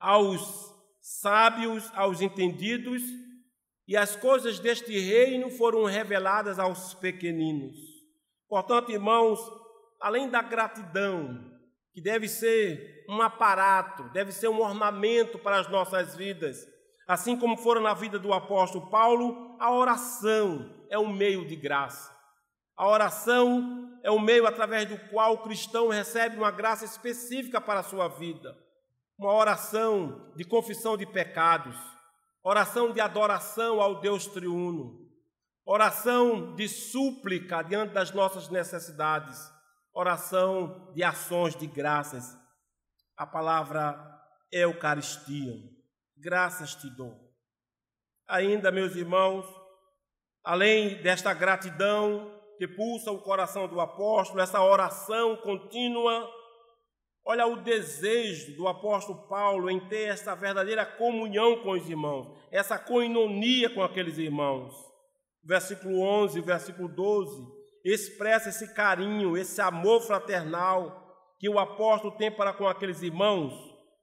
aos 0.00 0.74
sábios, 1.00 1.88
aos 1.94 2.20
entendidos, 2.20 3.00
e 3.86 3.96
as 3.96 4.16
coisas 4.16 4.58
deste 4.58 4.98
reino 4.98 5.50
foram 5.50 5.84
reveladas 5.84 6.58
aos 6.58 6.94
pequeninos. 6.94 7.89
Portanto, 8.50 8.90
irmãos, 8.90 9.38
além 10.00 10.28
da 10.28 10.42
gratidão, 10.42 11.40
que 11.94 12.02
deve 12.02 12.28
ser 12.28 13.04
um 13.08 13.22
aparato, 13.22 14.10
deve 14.12 14.32
ser 14.32 14.48
um 14.48 14.60
ornamento 14.60 15.38
para 15.38 15.60
as 15.60 15.68
nossas 15.68 16.16
vidas, 16.16 16.66
assim 17.06 17.36
como 17.36 17.56
foram 17.56 17.80
na 17.80 17.94
vida 17.94 18.18
do 18.18 18.32
apóstolo 18.32 18.90
Paulo, 18.90 19.56
a 19.60 19.72
oração 19.72 20.68
é 20.90 20.98
um 20.98 21.12
meio 21.12 21.46
de 21.46 21.54
graça. 21.54 22.12
A 22.76 22.88
oração 22.88 24.00
é 24.02 24.10
o 24.10 24.18
meio 24.18 24.46
através 24.46 24.88
do 24.88 24.98
qual 25.10 25.34
o 25.34 25.42
cristão 25.42 25.88
recebe 25.88 26.36
uma 26.36 26.50
graça 26.50 26.84
específica 26.84 27.60
para 27.60 27.80
a 27.80 27.84
sua 27.84 28.08
vida. 28.08 28.56
Uma 29.16 29.32
oração 29.32 30.32
de 30.34 30.44
confissão 30.44 30.96
de 30.96 31.06
pecados, 31.06 31.76
oração 32.42 32.90
de 32.90 33.00
adoração 33.00 33.80
ao 33.80 34.00
Deus 34.00 34.26
triuno, 34.26 35.09
oração 35.64 36.54
de 36.54 36.68
súplica 36.68 37.62
diante 37.62 37.92
das 37.92 38.10
nossas 38.12 38.48
necessidades, 38.48 39.38
oração 39.92 40.92
de 40.94 41.02
ações 41.02 41.54
de 41.54 41.66
graças. 41.66 42.38
A 43.16 43.26
palavra 43.26 43.98
Eucaristia, 44.50 45.54
graças 46.16 46.74
te 46.74 46.88
dou. 46.90 47.14
Ainda, 48.26 48.70
meus 48.72 48.96
irmãos, 48.96 49.46
além 50.42 51.02
desta 51.02 51.34
gratidão 51.34 52.40
que 52.56 52.66
pulsa 52.66 53.10
o 53.10 53.20
coração 53.20 53.68
do 53.68 53.80
apóstolo, 53.80 54.40
essa 54.40 54.62
oração 54.62 55.36
contínua, 55.36 56.28
olha 57.24 57.46
o 57.46 57.56
desejo 57.56 58.56
do 58.56 58.68
apóstolo 58.68 59.28
Paulo 59.28 59.70
em 59.70 59.80
ter 59.88 60.08
essa 60.08 60.34
verdadeira 60.34 60.86
comunhão 60.86 61.62
com 61.62 61.72
os 61.72 61.88
irmãos, 61.88 62.36
essa 62.50 62.78
coinonia 62.78 63.70
com 63.70 63.82
aqueles 63.82 64.18
irmãos 64.18 64.89
versículo 65.42 66.00
11, 66.00 66.40
versículo 66.40 66.88
12, 66.88 67.46
expressa 67.84 68.48
esse 68.48 68.74
carinho, 68.74 69.36
esse 69.36 69.60
amor 69.60 70.02
fraternal 70.02 71.00
que 71.38 71.48
o 71.48 71.58
apóstolo 71.58 72.16
tem 72.16 72.30
para 72.30 72.52
com 72.52 72.68
aqueles 72.68 73.02
irmãos, 73.02 73.52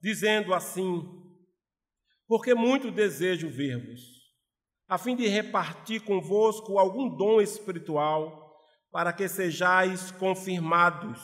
dizendo 0.02 0.52
assim: 0.52 1.02
Porque 2.26 2.54
muito 2.54 2.90
desejo 2.90 3.48
ver-vos, 3.48 4.00
a 4.88 4.98
fim 4.98 5.14
de 5.14 5.28
repartir 5.28 6.02
convosco 6.02 6.78
algum 6.78 7.08
dom 7.08 7.40
espiritual, 7.40 8.46
para 8.90 9.12
que 9.12 9.28
sejais 9.28 10.10
confirmados. 10.12 11.20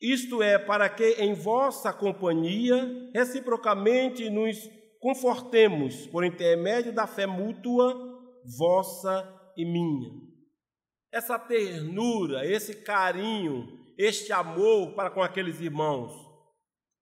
Isto 0.00 0.42
é, 0.42 0.58
para 0.58 0.88
que 0.88 1.14
em 1.14 1.34
vossa 1.34 1.92
companhia 1.92 3.10
reciprocamente 3.12 4.30
nos 4.30 4.56
confortemos 5.00 6.06
por 6.06 6.24
intermédio 6.24 6.92
da 6.92 7.06
fé 7.06 7.26
mútua 7.26 8.07
vossa 8.44 9.52
e 9.56 9.64
minha. 9.64 10.10
Essa 11.12 11.38
ternura, 11.38 12.46
esse 12.46 12.82
carinho, 12.82 13.78
este 13.96 14.32
amor 14.32 14.94
para 14.94 15.10
com 15.10 15.22
aqueles 15.22 15.60
irmãos, 15.60 16.12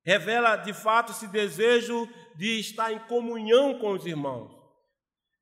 revela 0.05 0.57
de 0.57 0.73
fato 0.73 1.13
esse 1.13 1.27
desejo 1.29 2.09
de 2.37 2.61
estar 2.61 2.93
em 2.93 2.99
comunhão 3.07 3.79
com 3.79 3.93
os 3.93 4.07
irmãos. 4.07 4.55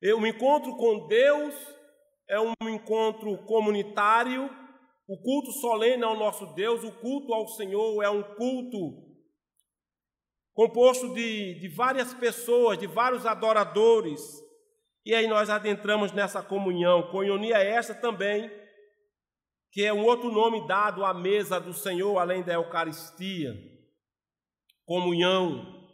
O 0.02 0.26
encontro 0.26 0.76
com 0.76 1.06
Deus 1.06 1.54
é 2.28 2.40
um 2.40 2.68
encontro 2.68 3.36
comunitário, 3.44 4.50
o 5.06 5.20
culto 5.20 5.52
solene 5.52 6.02
ao 6.02 6.16
nosso 6.16 6.46
Deus, 6.54 6.82
o 6.82 6.92
culto 6.92 7.32
ao 7.34 7.46
Senhor 7.48 8.02
é 8.02 8.08
um 8.08 8.22
culto 8.22 9.04
composto 10.54 11.12
de, 11.12 11.60
de 11.60 11.68
várias 11.68 12.14
pessoas, 12.14 12.78
de 12.78 12.86
vários 12.86 13.26
adoradores. 13.26 14.20
E 15.04 15.14
aí 15.14 15.26
nós 15.26 15.50
adentramos 15.50 16.12
nessa 16.12 16.42
comunhão. 16.42 17.10
Coinonia 17.10 17.58
é 17.58 17.72
essa 17.72 17.94
também, 17.94 18.50
que 19.70 19.84
é 19.84 19.92
um 19.92 20.04
outro 20.04 20.32
nome 20.32 20.66
dado 20.66 21.04
à 21.04 21.12
mesa 21.12 21.60
do 21.60 21.74
Senhor, 21.74 22.18
além 22.18 22.42
da 22.42 22.54
Eucaristia. 22.54 23.52
Comunhão. 24.86 25.84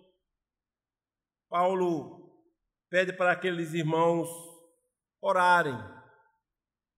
Paulo 1.48 2.20
pede 2.88 3.12
para 3.12 3.32
aqueles 3.32 3.74
irmãos 3.74 4.28
orarem. 5.20 5.76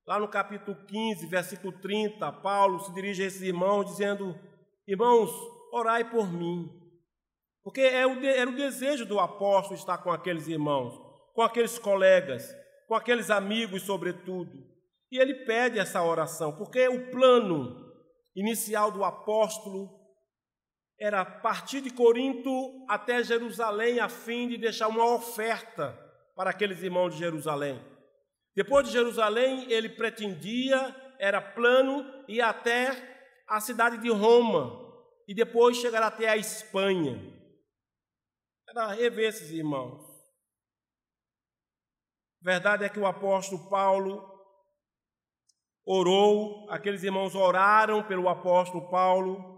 Lá 0.07 0.19
no 0.19 0.29
capítulo 0.29 0.77
15, 0.87 1.27
versículo 1.27 1.73
30, 1.81 2.31
Paulo 2.33 2.81
se 2.81 2.93
dirige 2.93 3.23
a 3.23 3.27
esses 3.27 3.43
irmãos 3.43 3.85
dizendo: 3.85 4.35
Irmãos, 4.87 5.31
orai 5.73 6.11
por 6.11 6.31
mim. 6.31 6.69
Porque 7.63 7.81
é 7.81 8.01
era 8.01 8.51
o 8.51 8.57
desejo 8.57 9.07
do 9.07 9.21
apóstolo 9.21 9.79
estar 9.79 9.99
com 9.99 10.11
aqueles 10.11 10.49
irmãos, 10.49 10.99
com 11.33 11.43
aqueles 11.43 11.79
colegas, 11.79 12.55
com 12.87 12.95
aqueles 12.95 13.31
amigos, 13.31 13.83
sobretudo. 13.83 14.53
E 15.11 15.19
ele 15.19 15.45
pede 15.45 15.79
essa 15.79 16.03
oração, 16.03 16.57
porque 16.57 16.89
o 16.89 17.11
plano 17.11 17.93
inicial 18.35 18.91
do 18.91 19.05
apóstolo 19.05 19.91
era 20.99 21.25
partir 21.25 21.81
de 21.81 21.91
Corinto 21.91 22.51
até 22.89 23.23
Jerusalém 23.23 23.99
a 23.99 24.09
fim 24.09 24.49
de 24.49 24.57
deixar 24.57 24.89
uma 24.89 25.05
oferta 25.15 25.99
para 26.37 26.51
aqueles 26.51 26.83
irmãos 26.83 27.11
de 27.11 27.19
Jerusalém. 27.19 27.83
Depois 28.55 28.87
de 28.87 28.93
Jerusalém, 28.93 29.71
ele 29.71 29.89
pretendia, 29.89 30.95
era 31.19 31.41
plano, 31.41 32.05
ir 32.29 32.41
até 32.41 32.91
a 33.49 33.61
cidade 33.61 33.99
de 33.99 34.11
Roma 34.11 34.81
e 35.27 35.35
depois 35.35 35.77
chegar 35.77 36.03
até 36.03 36.29
a 36.29 36.37
Espanha. 36.37 37.21
Era 38.69 38.89
rever 38.89 39.29
esses 39.29 39.51
irmãos. 39.51 40.12
Verdade 42.43 42.85
é 42.85 42.89
que 42.89 42.99
o 42.99 43.07
apóstolo 43.07 43.71
Paulo 43.71 44.29
orou, 45.85 46.69
aqueles 46.71 47.03
irmãos 47.03 47.35
oraram 47.35 48.03
pelo 48.03 48.29
apóstolo 48.29 48.91
Paulo, 48.91 49.53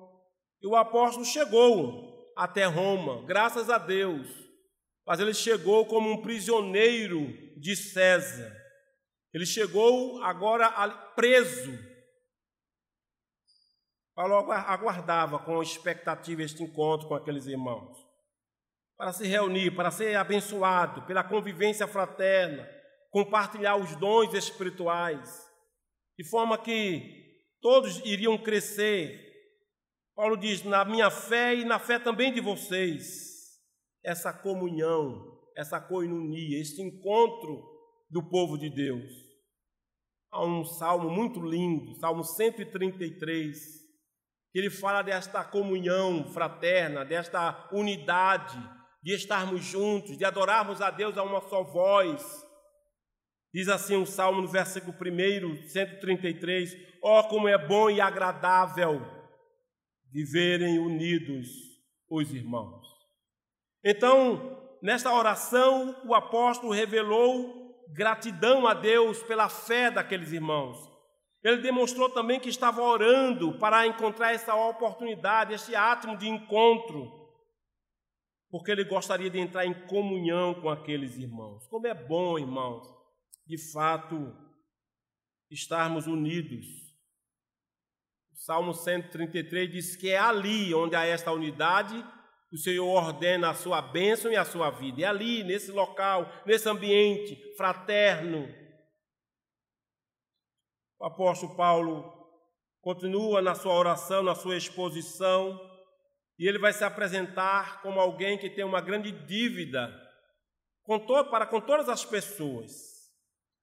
e 0.60 0.66
o 0.66 0.76
apóstolo 0.76 1.24
chegou 1.24 2.32
até 2.36 2.64
Roma, 2.64 3.24
graças 3.26 3.70
a 3.70 3.78
Deus. 3.78 4.28
Mas 5.06 5.20
ele 5.20 5.34
chegou 5.34 5.86
como 5.86 6.10
um 6.10 6.22
prisioneiro 6.22 7.26
de 7.58 7.76
César. 7.76 8.50
Ele 9.32 9.44
chegou 9.44 10.22
agora 10.22 10.70
preso. 11.14 11.78
Paulo 14.14 14.50
aguardava 14.52 15.38
com 15.38 15.62
expectativa 15.62 16.42
este 16.42 16.62
encontro 16.62 17.08
com 17.08 17.14
aqueles 17.14 17.46
irmãos, 17.46 17.98
para 18.96 19.12
se 19.12 19.26
reunir, 19.26 19.72
para 19.72 19.90
ser 19.90 20.14
abençoado 20.14 21.02
pela 21.02 21.24
convivência 21.24 21.86
fraterna, 21.86 22.64
compartilhar 23.14 23.76
os 23.76 23.94
dons 23.94 24.34
espirituais, 24.34 25.30
de 26.18 26.28
forma 26.28 26.58
que 26.58 27.00
todos 27.62 28.04
iriam 28.04 28.36
crescer 28.36 29.24
Paulo 30.14 30.36
diz: 30.36 30.62
na 30.62 30.84
minha 30.84 31.10
fé 31.10 31.54
e 31.54 31.64
na 31.64 31.78
fé 31.78 31.98
também 31.98 32.32
de 32.32 32.40
vocês, 32.40 33.58
essa 34.02 34.32
comunhão, 34.32 35.40
essa 35.56 35.80
coinonia, 35.80 36.60
este 36.60 36.80
encontro 36.80 37.62
do 38.08 38.22
povo 38.22 38.56
de 38.56 38.70
Deus. 38.70 39.10
Há 40.30 40.44
um 40.44 40.64
salmo 40.64 41.10
muito 41.10 41.40
lindo, 41.40 41.94
Salmo 41.96 42.24
133, 42.24 43.56
que 44.52 44.58
ele 44.58 44.70
fala 44.70 45.02
desta 45.02 45.44
comunhão 45.44 46.32
fraterna, 46.32 47.04
desta 47.04 47.68
unidade, 47.72 48.58
de 49.02 49.14
estarmos 49.14 49.64
juntos, 49.64 50.16
de 50.16 50.24
adorarmos 50.24 50.80
a 50.80 50.90
Deus 50.90 51.16
a 51.18 51.22
uma 51.22 51.40
só 51.48 51.62
voz. 51.62 52.43
Diz 53.54 53.68
assim 53.68 53.94
o 53.94 54.04
salmo 54.04 54.42
no 54.42 54.48
versículo 54.48 54.92
1, 54.92 55.68
133: 55.68 56.76
Ó, 57.00 57.20
oh, 57.20 57.28
como 57.28 57.46
é 57.46 57.56
bom 57.56 57.88
e 57.88 58.00
agradável 58.00 59.00
viverem 60.10 60.80
unidos 60.80 61.46
os 62.10 62.34
irmãos. 62.34 62.84
Então, 63.84 64.76
nesta 64.82 65.12
oração, 65.12 66.02
o 66.04 66.16
apóstolo 66.16 66.72
revelou 66.72 67.84
gratidão 67.92 68.66
a 68.66 68.74
Deus 68.74 69.22
pela 69.22 69.48
fé 69.48 69.88
daqueles 69.88 70.32
irmãos. 70.32 70.76
Ele 71.40 71.58
demonstrou 71.58 72.10
também 72.10 72.40
que 72.40 72.48
estava 72.48 72.82
orando 72.82 73.56
para 73.60 73.86
encontrar 73.86 74.32
essa 74.32 74.56
oportunidade, 74.56 75.54
esse 75.54 75.76
átomo 75.76 76.16
de 76.16 76.28
encontro, 76.28 77.08
porque 78.50 78.72
ele 78.72 78.82
gostaria 78.82 79.30
de 79.30 79.38
entrar 79.38 79.64
em 79.64 79.86
comunhão 79.86 80.54
com 80.54 80.68
aqueles 80.68 81.16
irmãos. 81.16 81.68
Como 81.68 81.86
é 81.86 81.94
bom, 81.94 82.36
irmãos, 82.36 83.03
de 83.46 83.72
fato, 83.72 84.34
estarmos 85.50 86.06
unidos 86.06 86.84
Salmo 88.44 88.74
133 88.74 89.70
diz 89.70 89.96
que 89.96 90.10
é 90.10 90.18
ali 90.18 90.74
onde 90.74 90.94
há 90.94 91.06
esta 91.06 91.32
unidade, 91.32 92.04
o 92.52 92.58
Senhor 92.58 92.86
ordena 92.86 93.48
a 93.48 93.54
sua 93.54 93.80
bênção 93.80 94.30
e 94.30 94.36
a 94.36 94.44
sua 94.44 94.70
vida. 94.70 95.00
É 95.00 95.06
ali, 95.06 95.42
nesse 95.42 95.70
local, 95.70 96.30
nesse 96.44 96.68
ambiente 96.68 97.36
fraterno. 97.56 98.46
O 100.98 101.06
apóstolo 101.06 101.56
Paulo 101.56 102.12
continua 102.82 103.40
na 103.40 103.54
sua 103.54 103.72
oração, 103.72 104.22
na 104.22 104.34
sua 104.34 104.58
exposição, 104.58 105.58
e 106.38 106.46
ele 106.46 106.58
vai 106.58 106.74
se 106.74 106.84
apresentar 106.84 107.80
como 107.80 107.98
alguém 107.98 108.36
que 108.36 108.50
tem 108.50 108.64
uma 108.64 108.82
grande 108.82 109.10
dívida 109.10 109.90
com 110.82 111.00
para 111.30 111.46
com 111.46 111.62
todas 111.62 111.88
as 111.88 112.04
pessoas. 112.04 112.93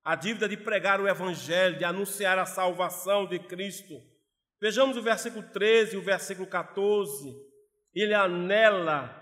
A 0.04 0.16
dívida 0.16 0.50
de 0.50 0.58
pregar 0.58 1.00
o 1.00 1.08
Evangelho, 1.08 1.78
de 1.78 1.84
anunciar 1.86 2.40
a 2.40 2.46
salvação 2.46 3.26
de 3.26 3.40
Cristo 3.40 4.02
Vejamos 4.62 4.96
o 4.96 5.02
versículo 5.02 5.44
13 5.52 5.96
e 5.96 5.98
o 5.98 6.04
versículo 6.04 6.46
14. 6.46 7.36
Ele 7.96 8.14
anela 8.14 9.18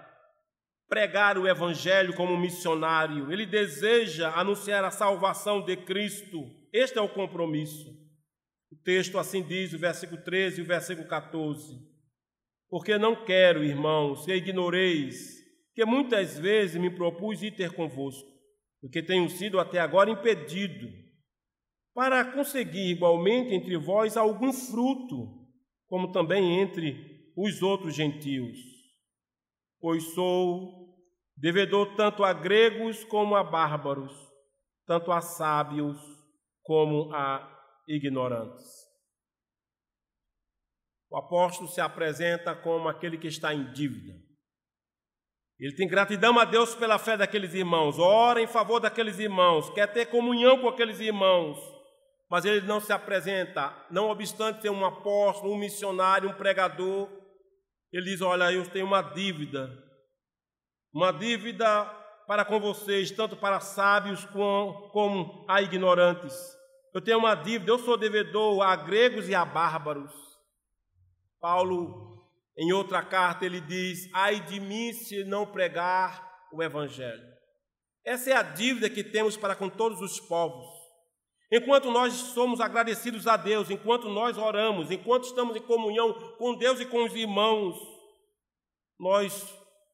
pregar 0.90 1.38
o 1.38 1.48
Evangelho 1.48 2.14
como 2.14 2.38
missionário, 2.38 3.32
ele 3.32 3.46
deseja 3.46 4.32
anunciar 4.32 4.84
a 4.84 4.92
salvação 4.92 5.64
de 5.64 5.78
Cristo. 5.78 6.44
Este 6.74 6.98
é 6.98 7.02
o 7.02 7.08
compromisso. 7.08 7.90
O 8.70 8.76
texto 8.76 9.18
assim 9.18 9.42
diz, 9.42 9.72
o 9.72 9.80
versículo 9.80 10.22
13 10.22 10.60
e 10.60 10.64
o 10.64 10.68
versículo 10.68 11.08
14. 11.08 11.88
Porque 12.70 12.98
não 12.98 13.24
quero, 13.24 13.64
irmãos, 13.64 14.26
que 14.26 14.34
ignoreis 14.34 15.40
que 15.74 15.86
muitas 15.86 16.38
vezes 16.38 16.80
me 16.80 16.90
propus 16.90 17.42
ir 17.42 17.52
ter 17.52 17.72
convosco, 17.72 18.28
porque 18.82 19.04
tenho 19.04 19.30
sido 19.30 19.60
até 19.60 19.80
agora 19.80 20.10
impedido 20.10 20.88
para 21.94 22.32
conseguir 22.32 22.92
igualmente 22.92 23.54
entre 23.54 23.76
vós 23.78 24.16
algum 24.16 24.54
fruto, 24.54 25.48
como 25.88 26.12
também 26.12 26.62
entre 26.62 27.32
os 27.36 27.62
outros 27.62 27.96
gentios. 27.96 28.58
Pois 29.82 30.14
sou 30.14 30.98
devedor 31.36 31.96
tanto 31.96 32.24
a 32.24 32.34
gregos 32.34 33.04
como 33.06 33.36
a 33.36 33.44
bárbaros, 33.44 34.14
tanto 34.86 35.12
a 35.12 35.22
sábios 35.22 35.98
como 36.64 37.14
a 37.14 37.58
ignorantes. 37.88 38.90
O 41.10 41.18
apóstolo 41.18 41.68
se 41.68 41.82
apresenta 41.82 42.56
como 42.56 42.88
aquele 42.88 43.18
que 43.18 43.28
está 43.28 43.54
em 43.54 43.72
dívida. 43.74 44.29
Ele 45.60 45.76
tem 45.76 45.88
gratidão 45.88 46.40
a 46.40 46.46
Deus 46.46 46.74
pela 46.74 46.98
fé 46.98 47.18
daqueles 47.18 47.54
irmãos, 47.54 48.00
ora 48.00 48.42
em 48.42 48.48
favor 48.48 48.80
daqueles 48.80 49.20
irmãos, 49.20 49.70
quer 49.72 49.88
ter 49.88 50.06
comunhão 50.06 50.60
com 50.60 50.70
aqueles 50.70 51.00
irmãos. 51.00 51.60
Mas 52.30 52.46
ele 52.46 52.66
não 52.66 52.80
se 52.80 52.94
apresenta, 52.94 53.76
não 53.90 54.10
obstante 54.10 54.62
ser 54.62 54.70
um 54.70 54.86
apóstolo, 54.86 55.52
um 55.52 55.58
missionário, 55.58 56.30
um 56.30 56.34
pregador, 56.34 57.10
ele 57.92 58.06
diz: 58.06 58.22
Olha, 58.22 58.52
eu 58.52 58.66
tenho 58.70 58.86
uma 58.86 59.02
dívida, 59.02 59.72
uma 60.94 61.12
dívida 61.12 61.86
para 62.28 62.46
com 62.46 62.60
vocês, 62.60 63.10
tanto 63.12 63.36
para 63.36 63.60
sábios 63.60 64.24
como, 64.26 65.46
a 65.48 65.62
ignorantes. 65.62 66.36
Eu 66.94 67.02
tenho 67.02 67.18
uma 67.18 67.36
dívida, 67.36 67.72
eu 67.72 67.80
sou 67.80 67.98
devedor 67.98 68.62
a 68.62 68.76
gregos 68.76 69.28
e 69.28 69.34
a 69.34 69.44
bárbaros. 69.44 70.14
Paulo, 71.42 72.19
em 72.60 72.74
outra 72.74 73.02
carta, 73.02 73.46
ele 73.46 73.62
diz: 73.62 74.10
Ai 74.14 74.42
de 74.42 74.60
mim 74.60 74.92
se 74.92 75.24
não 75.24 75.46
pregar 75.46 76.30
o 76.52 76.62
Evangelho. 76.62 77.24
Essa 78.06 78.32
é 78.32 78.34
a 78.34 78.44
dívida 78.44 78.90
que 78.90 79.02
temos 79.02 79.38
para 79.38 79.56
com 79.56 79.70
todos 79.70 80.02
os 80.02 80.20
povos. 80.20 80.68
Enquanto 81.50 81.90
nós 81.90 82.14
somos 82.14 82.60
agradecidos 82.60 83.28
a 83.28 83.38
Deus, 83.38 83.70
enquanto 83.70 84.10
nós 84.10 84.38
oramos, 84.38 84.92
enquanto 84.92 85.24
estamos 85.24 85.56
em 85.56 85.62
comunhão 85.62 86.14
com 86.38 86.54
Deus 86.54 86.82
e 86.82 86.86
com 86.86 87.06
os 87.06 87.16
irmãos, 87.16 87.80
nós 89.00 89.48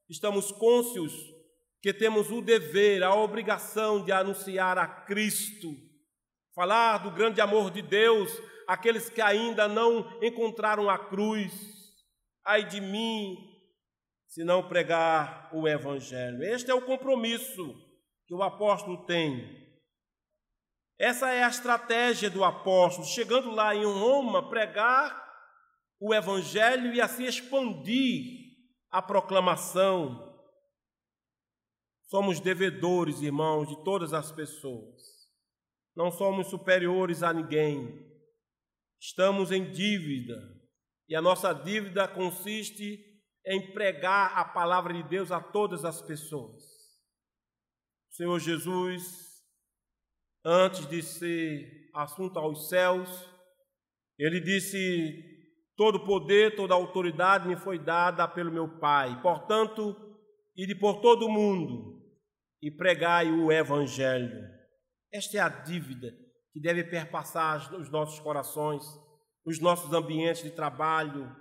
estamos 0.10 0.52
cônscios 0.52 1.14
que 1.82 1.94
temos 1.94 2.32
o 2.32 2.42
dever, 2.42 3.04
a 3.04 3.14
obrigação 3.14 4.04
de 4.04 4.12
anunciar 4.12 4.78
a 4.78 4.88
Cristo, 4.88 5.72
falar 6.56 6.98
do 6.98 7.12
grande 7.12 7.40
amor 7.40 7.70
de 7.70 7.84
Deus 7.84 8.32
àqueles 8.68 9.08
que 9.08 9.22
ainda 9.22 9.68
não 9.68 10.20
encontraram 10.22 10.90
a 10.90 10.98
cruz. 10.98 11.75
Ai 12.46 12.68
de 12.68 12.80
mim, 12.80 13.36
se 14.28 14.44
não 14.44 14.68
pregar 14.68 15.50
o 15.54 15.68
Evangelho. 15.68 16.44
Este 16.44 16.70
é 16.70 16.74
o 16.74 16.86
compromisso 16.86 17.74
que 18.28 18.34
o 18.34 18.44
apóstolo 18.44 19.06
tem. 19.06 19.66
Essa 20.98 21.32
é 21.32 21.44
a 21.44 21.50
estratégia 21.50 22.30
do 22.30 22.44
apóstolo, 22.44 23.08
chegando 23.08 23.50
lá 23.52 23.76
em 23.76 23.84
Roma, 23.84 24.50
pregar 24.50 25.26
o 26.00 26.14
Evangelho 26.14 26.94
e 26.94 27.02
assim 27.02 27.26
expandir 27.26 28.46
a 28.92 29.02
proclamação. 29.02 30.34
Somos 32.04 32.40
devedores, 32.40 33.22
irmãos, 33.22 33.68
de 33.68 33.84
todas 33.84 34.14
as 34.14 34.32
pessoas. 34.32 35.02
Não 35.96 36.12
somos 36.12 36.48
superiores 36.48 37.24
a 37.24 37.34
ninguém. 37.34 38.06
Estamos 39.00 39.52
em 39.52 39.72
dívida. 39.72 40.55
E 41.08 41.16
a 41.16 41.22
nossa 41.22 41.54
dívida 41.54 42.08
consiste 42.08 43.16
em 43.46 43.74
pregar 43.74 44.38
a 44.38 44.44
palavra 44.44 44.94
de 44.94 45.04
Deus 45.04 45.32
a 45.32 45.40
todas 45.40 45.86
as 45.86 46.02
pessoas. 46.02 46.64
O 48.10 48.16
Senhor 48.16 48.40
Jesus, 48.40 49.04
antes 50.44 50.88
de 50.88 51.02
ser 51.04 51.90
assunto 51.94 52.40
aos 52.40 52.70
céus, 52.70 53.30
ele 54.18 54.40
disse: 54.40 55.24
Todo 55.76 56.06
poder, 56.06 56.56
toda 56.56 56.74
autoridade 56.74 57.48
me 57.48 57.56
foi 57.56 57.78
dada 57.78 58.28
pelo 58.28 58.52
meu 58.52 58.80
Pai. 58.80 59.22
Portanto, 59.22 59.96
ide 60.56 60.74
por 60.74 61.02
todo 61.02 61.28
o 61.28 61.32
mundo 61.32 62.02
e 62.62 62.72
pregai 62.72 63.32
o 63.32 63.52
Evangelho. 63.52 64.42
Esta 65.14 65.38
é 65.38 65.42
a 65.42 65.50
dívida 65.50 66.08
que 66.52 66.60
deve 66.60 66.84
perpassar 66.86 67.76
os 67.76 67.92
nossos 67.92 68.20
corações, 68.22 68.84
os 69.46 69.60
nossos 69.60 69.94
ambientes 69.94 70.44
de 70.44 70.50
trabalho, 70.50 71.34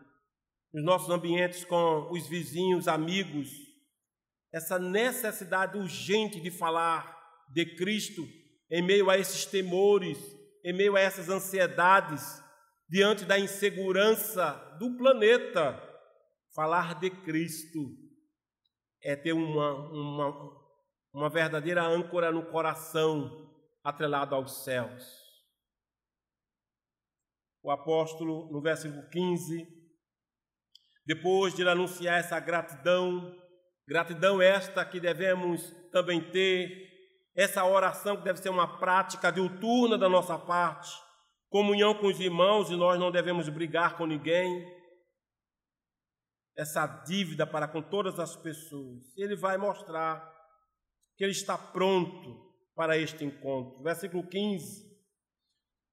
nos 0.72 0.84
nossos 0.84 1.08
ambientes 1.08 1.64
com 1.64 2.10
os 2.10 2.26
vizinhos, 2.26 2.86
amigos, 2.86 3.48
essa 4.52 4.78
necessidade 4.78 5.78
urgente 5.78 6.40
de 6.40 6.50
falar 6.50 7.14
de 7.52 7.64
Cristo 7.76 8.22
em 8.70 8.82
meio 8.82 9.08
a 9.08 9.16
esses 9.16 9.46
temores, 9.46 10.18
em 10.64 10.72
meio 10.72 10.96
a 10.96 11.00
essas 11.00 11.28
ansiedades, 11.28 12.42
diante 12.88 13.24
da 13.24 13.38
insegurança 13.38 14.52
do 14.78 14.96
planeta. 14.96 15.80
Falar 16.54 16.98
de 17.00 17.10
Cristo 17.10 17.96
é 19.02 19.16
ter 19.16 19.32
uma, 19.32 19.74
uma, 19.90 20.60
uma 21.12 21.30
verdadeira 21.30 21.82
âncora 21.84 22.30
no 22.30 22.46
coração, 22.46 23.50
atrelado 23.82 24.34
aos 24.34 24.64
céus. 24.64 25.23
O 27.64 27.70
apóstolo, 27.70 28.52
no 28.52 28.60
versículo 28.60 29.08
15, 29.08 29.66
depois 31.06 31.54
de 31.54 31.66
anunciar 31.66 32.20
essa 32.20 32.38
gratidão, 32.38 33.34
gratidão 33.88 34.42
esta 34.42 34.84
que 34.84 35.00
devemos 35.00 35.74
também 35.90 36.30
ter, 36.30 36.68
essa 37.34 37.64
oração 37.64 38.18
que 38.18 38.24
deve 38.24 38.38
ser 38.38 38.50
uma 38.50 38.78
prática 38.78 39.32
diuturna 39.32 39.96
da 39.96 40.10
nossa 40.10 40.38
parte, 40.38 40.90
comunhão 41.48 41.94
com 41.94 42.08
os 42.08 42.20
irmãos 42.20 42.68
e 42.68 42.76
nós 42.76 43.00
não 43.00 43.10
devemos 43.10 43.48
brigar 43.48 43.96
com 43.96 44.04
ninguém, 44.04 44.62
essa 46.54 46.86
dívida 46.86 47.46
para 47.46 47.66
com 47.66 47.80
todas 47.80 48.18
as 48.20 48.36
pessoas. 48.36 49.16
Ele 49.16 49.36
vai 49.36 49.56
mostrar 49.56 50.22
que 51.16 51.24
ele 51.24 51.32
está 51.32 51.56
pronto 51.56 52.44
para 52.74 52.98
este 52.98 53.24
encontro. 53.24 53.82
Versículo 53.82 54.28
15. 54.28 54.93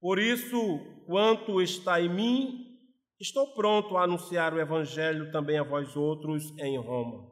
Por 0.02 0.20
isso, 0.20 0.80
quanto 1.06 1.62
está 1.62 2.02
em 2.02 2.10
mim, 2.10 2.72
Estou 3.22 3.54
pronto 3.54 3.98
a 3.98 4.04
anunciar 4.06 4.52
o 4.52 4.60
Evangelho 4.60 5.32
também 5.32 5.60
a 5.60 5.64
vós 5.64 5.96
outros 5.96 6.58
em 6.58 6.76
Roma. 6.80 7.30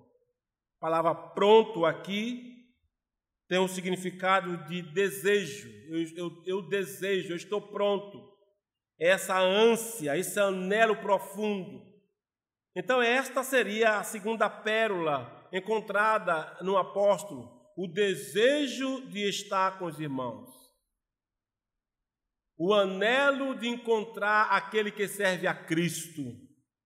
A 0.77 0.79
palavra 0.79 1.15
pronto 1.15 1.83
aqui 1.83 2.43
tem 3.47 3.57
um 3.57 3.67
significado 3.67 4.55
de 4.67 4.83
desejo. 4.83 5.67
Eu, 5.87 6.05
eu, 6.15 6.43
eu 6.45 6.61
desejo, 6.69 7.31
eu 7.31 7.35
estou 7.35 7.59
pronto. 7.59 8.23
Essa 8.99 9.39
ânsia, 9.39 10.15
esse 10.15 10.39
anelo 10.39 10.95
profundo. 10.97 11.81
Então, 12.75 13.01
esta 13.01 13.41
seria 13.43 13.97
a 13.97 14.03
segunda 14.03 14.47
pérola 14.47 15.49
encontrada 15.51 16.55
no 16.61 16.77
apóstolo: 16.77 17.49
o 17.75 17.87
desejo 17.87 19.09
de 19.09 19.27
estar 19.27 19.79
com 19.79 19.85
os 19.85 19.99
irmãos 19.99 20.58
o 22.61 22.73
anelo 22.73 23.57
de 23.57 23.69
encontrar 23.69 24.51
aquele 24.51 24.91
que 24.91 25.07
serve 25.07 25.47
a 25.47 25.55
Cristo. 25.55 26.21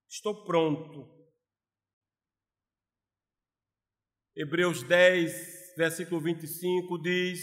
Estou 0.08 0.46
pronto. 0.46 1.12
Hebreus 4.36 4.84
10, 4.84 5.74
versículo 5.76 6.22
25 6.22 7.02
diz: 7.02 7.40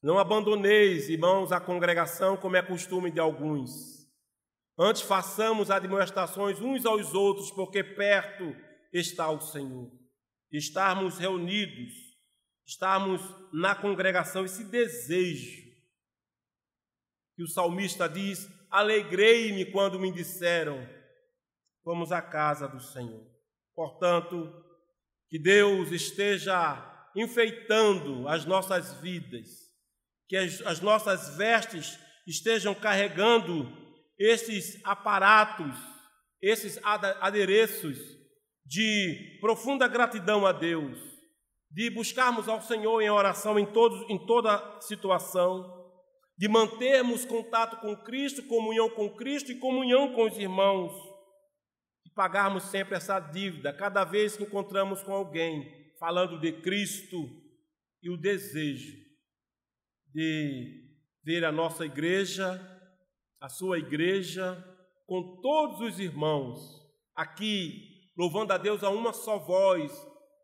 Não 0.00 0.16
abandoneis, 0.16 1.08
irmãos, 1.08 1.50
a 1.50 1.60
congregação, 1.60 2.36
como 2.36 2.56
é 2.56 2.62
costume 2.62 3.10
de 3.10 3.18
alguns. 3.18 4.06
Antes 4.78 5.02
façamos 5.02 5.72
admoestações 5.72 6.60
uns 6.60 6.86
aos 6.86 7.14
outros, 7.14 7.50
porque 7.50 7.82
perto 7.82 8.54
está 8.92 9.28
o 9.28 9.40
Senhor. 9.40 9.90
Estarmos 10.52 11.18
reunidos, 11.18 11.92
estarmos 12.64 13.20
na 13.52 13.74
congregação, 13.74 14.44
esse 14.44 14.62
desejo 14.64 15.71
que 17.34 17.42
o 17.42 17.48
salmista 17.48 18.08
diz: 18.08 18.48
Alegrei-me 18.70 19.70
quando 19.70 19.98
me 19.98 20.12
disseram, 20.12 20.88
vamos 21.84 22.12
à 22.12 22.22
casa 22.22 22.68
do 22.68 22.80
Senhor. 22.80 23.26
Portanto, 23.74 24.52
que 25.28 25.38
Deus 25.38 25.90
esteja 25.90 27.10
enfeitando 27.16 28.26
as 28.28 28.44
nossas 28.44 28.94
vidas, 29.00 29.48
que 30.28 30.36
as, 30.36 30.60
as 30.62 30.80
nossas 30.80 31.36
vestes 31.36 31.98
estejam 32.26 32.74
carregando 32.74 33.70
esses 34.18 34.80
aparatos, 34.84 35.74
esses 36.40 36.78
adereços 37.20 37.98
de 38.64 39.38
profunda 39.40 39.88
gratidão 39.88 40.46
a 40.46 40.52
Deus, 40.52 40.98
de 41.70 41.90
buscarmos 41.90 42.48
ao 42.48 42.62
Senhor 42.62 43.00
em 43.00 43.10
oração 43.10 43.58
em, 43.58 43.66
todos, 43.66 44.08
em 44.08 44.24
toda 44.26 44.80
situação 44.80 45.81
de 46.42 46.48
mantermos 46.48 47.24
contato 47.24 47.76
com 47.76 47.94
Cristo, 47.94 48.42
comunhão 48.48 48.90
com 48.90 49.08
Cristo 49.08 49.52
e 49.52 49.60
comunhão 49.60 50.12
com 50.12 50.26
os 50.26 50.36
irmãos, 50.36 50.92
de 52.04 52.10
pagarmos 52.12 52.64
sempre 52.64 52.96
essa 52.96 53.20
dívida 53.20 53.72
cada 53.72 54.02
vez 54.02 54.36
que 54.36 54.42
encontramos 54.42 55.04
com 55.04 55.12
alguém 55.12 55.94
falando 56.00 56.40
de 56.40 56.50
Cristo 56.50 57.30
e 58.02 58.10
o 58.10 58.16
desejo 58.16 58.92
de 60.12 60.98
ver 61.22 61.44
a 61.44 61.52
nossa 61.52 61.86
igreja, 61.86 62.60
a 63.40 63.48
sua 63.48 63.78
igreja, 63.78 64.60
com 65.06 65.40
todos 65.40 65.80
os 65.80 66.00
irmãos 66.00 66.58
aqui, 67.14 68.10
louvando 68.18 68.52
a 68.52 68.58
Deus 68.58 68.82
a 68.82 68.90
uma 68.90 69.12
só 69.12 69.38
voz, 69.38 69.92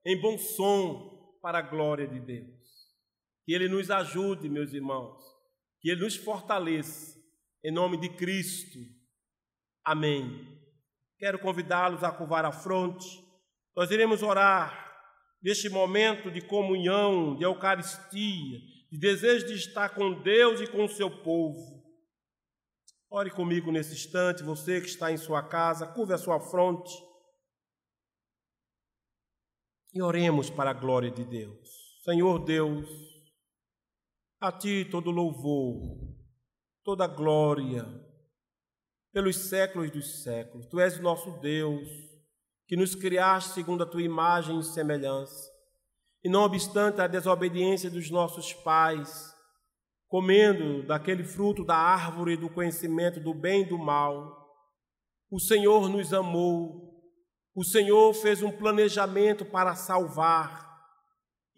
em 0.06 0.16
bom 0.20 0.38
som, 0.38 1.36
para 1.42 1.58
a 1.58 1.62
glória 1.62 2.06
de 2.06 2.20
Deus. 2.20 2.68
Que 3.44 3.52
Ele 3.52 3.68
nos 3.68 3.90
ajude, 3.90 4.48
meus 4.48 4.72
irmãos, 4.72 5.37
Ele 5.90 6.02
nos 6.02 6.16
fortaleça, 6.16 7.16
em 7.64 7.72
nome 7.72 7.96
de 7.96 8.08
Cristo. 8.08 8.78
Amém. 9.84 10.46
Quero 11.18 11.38
convidá-los 11.38 12.04
a 12.04 12.12
curvar 12.12 12.44
a 12.44 12.52
fronte. 12.52 13.06
Nós 13.76 13.90
iremos 13.90 14.22
orar 14.22 14.88
neste 15.42 15.68
momento 15.68 16.30
de 16.30 16.40
comunhão, 16.40 17.36
de 17.36 17.44
Eucaristia, 17.44 18.58
de 18.90 18.98
desejo 18.98 19.46
de 19.46 19.54
estar 19.54 19.90
com 19.90 20.20
Deus 20.22 20.60
e 20.60 20.66
com 20.66 20.84
o 20.84 20.88
seu 20.88 21.10
povo. 21.22 21.78
Ore 23.10 23.30
comigo 23.30 23.72
nesse 23.72 23.94
instante, 23.94 24.42
você 24.42 24.80
que 24.80 24.88
está 24.88 25.10
em 25.10 25.16
sua 25.16 25.42
casa, 25.42 25.86
curva 25.86 26.14
a 26.14 26.18
sua 26.18 26.40
fronte. 26.40 26.92
E 29.94 30.02
oremos 30.02 30.50
para 30.50 30.70
a 30.70 30.74
glória 30.74 31.10
de 31.10 31.24
Deus. 31.24 31.68
Senhor 32.04 32.38
Deus, 32.44 32.86
a 34.40 34.52
ti 34.52 34.84
todo 34.84 35.10
louvor, 35.10 35.98
toda 36.84 37.06
glória, 37.06 37.84
pelos 39.12 39.36
séculos 39.48 39.90
dos 39.90 40.22
séculos. 40.22 40.66
Tu 40.66 40.78
és 40.78 41.00
nosso 41.00 41.40
Deus, 41.40 41.88
que 42.66 42.76
nos 42.76 42.94
criaste 42.94 43.54
segundo 43.54 43.82
a 43.82 43.86
tua 43.86 44.02
imagem 44.02 44.58
e 44.60 44.62
semelhança. 44.62 45.50
E 46.22 46.28
não 46.28 46.42
obstante 46.42 47.00
a 47.00 47.06
desobediência 47.06 47.90
dos 47.90 48.10
nossos 48.10 48.52
pais, 48.52 49.34
comendo 50.06 50.86
daquele 50.86 51.24
fruto 51.24 51.64
da 51.64 51.76
árvore 51.76 52.36
do 52.36 52.48
conhecimento 52.48 53.20
do 53.20 53.34
bem 53.34 53.62
e 53.62 53.68
do 53.68 53.78
mal, 53.78 54.36
o 55.30 55.38
Senhor 55.38 55.88
nos 55.88 56.12
amou, 56.12 57.02
o 57.54 57.64
Senhor 57.64 58.14
fez 58.14 58.42
um 58.42 58.50
planejamento 58.50 59.44
para 59.44 59.74
salvar 59.74 60.67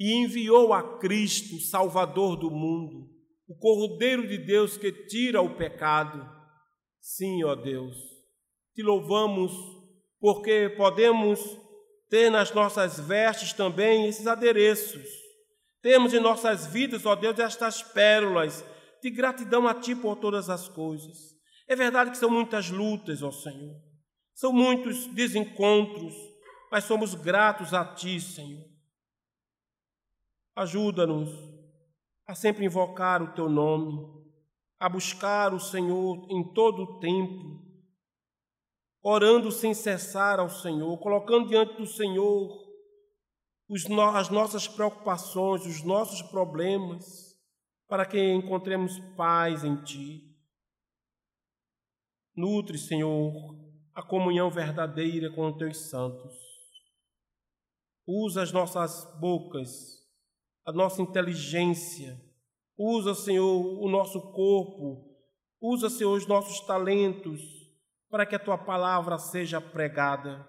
e 0.01 0.15
enviou 0.15 0.73
a 0.73 0.99
Cristo, 0.99 1.61
Salvador 1.61 2.35
do 2.35 2.51
mundo, 2.51 3.11
o 3.47 3.55
Cordeiro 3.55 4.27
de 4.27 4.39
Deus 4.39 4.79
que 4.79 4.91
tira 4.91 5.43
o 5.43 5.57
pecado. 5.57 6.27
Sim, 6.99 7.45
ó 7.45 7.55
Deus, 7.55 7.95
te 8.75 8.83
louvamos 8.83 9.53
porque 10.19 10.71
podemos 10.71 11.39
ter 12.09 12.31
nas 12.31 12.51
nossas 12.53 12.99
vestes 12.99 13.53
também 13.53 14.07
esses 14.07 14.27
adereços. 14.27 15.07
Temos 15.83 16.15
em 16.15 16.21
nossas 16.21 16.67
vidas, 16.67 17.05
ó 17.05 17.15
Deus, 17.15 17.39
estas 17.39 17.83
pérolas 17.83 18.65
de 19.03 19.11
gratidão 19.11 19.69
a 19.69 19.75
Ti 19.75 19.95
por 19.95 20.17
todas 20.17 20.49
as 20.49 20.67
coisas. 20.67 21.19
É 21.69 21.77
verdade 21.77 22.11
que 22.11 22.17
são 22.17 22.31
muitas 22.31 22.71
lutas, 22.71 23.23
ó 23.23 23.31
Senhor, 23.31 23.77
são 24.35 24.51
muitos 24.51 25.07
desencontros, 25.09 26.15
mas 26.73 26.85
somos 26.85 27.15
gratos 27.15 27.75
a 27.75 27.85
Ti, 27.85 28.19
Senhor. 28.19 28.70
Ajuda-nos 30.61 31.31
a 32.27 32.35
sempre 32.35 32.67
invocar 32.67 33.23
o 33.23 33.33
Teu 33.33 33.49
nome, 33.49 33.99
a 34.79 34.91
buscar 34.91 35.55
o 35.55 35.59
Senhor 35.59 36.27
em 36.31 36.53
todo 36.53 36.83
o 36.83 37.01
tempo, 37.01 37.65
orando 39.03 39.51
sem 39.51 39.73
cessar 39.73 40.39
ao 40.39 40.51
Senhor, 40.51 40.99
colocando 40.99 41.49
diante 41.49 41.79
do 41.79 41.87
Senhor 41.87 42.61
as 44.15 44.29
nossas 44.29 44.69
preocupações, 44.69 45.65
os 45.65 45.83
nossos 45.83 46.21
problemas, 46.31 47.35
para 47.89 48.05
que 48.05 48.23
encontremos 48.31 48.99
paz 49.17 49.65
em 49.65 49.83
Ti. 49.83 50.31
Nutre, 52.37 52.77
Senhor, 52.77 53.33
a 53.95 54.03
comunhão 54.03 54.51
verdadeira 54.51 55.35
com 55.35 55.49
os 55.49 55.57
Teus 55.57 55.89
santos. 55.89 56.37
Usa 58.07 58.43
as 58.43 58.53
nossas 58.53 59.19
bocas, 59.19 60.00
a 60.65 60.73
nossa 60.73 61.03
inteligência. 61.03 62.21
Usa, 62.77 63.15
Senhor, 63.15 63.83
o 63.83 63.89
nosso 63.89 64.21
corpo. 64.33 65.17
Usa, 65.61 65.91
Senhor, 65.91 66.17
os 66.17 66.27
nossos 66.27 66.61
talentos 66.67 67.41
para 68.09 68.27
que 68.27 68.35
a 68.35 68.39
Tua 68.39 68.59
palavra 68.59 69.19
seja 69.19 69.61
pregada 69.61 70.49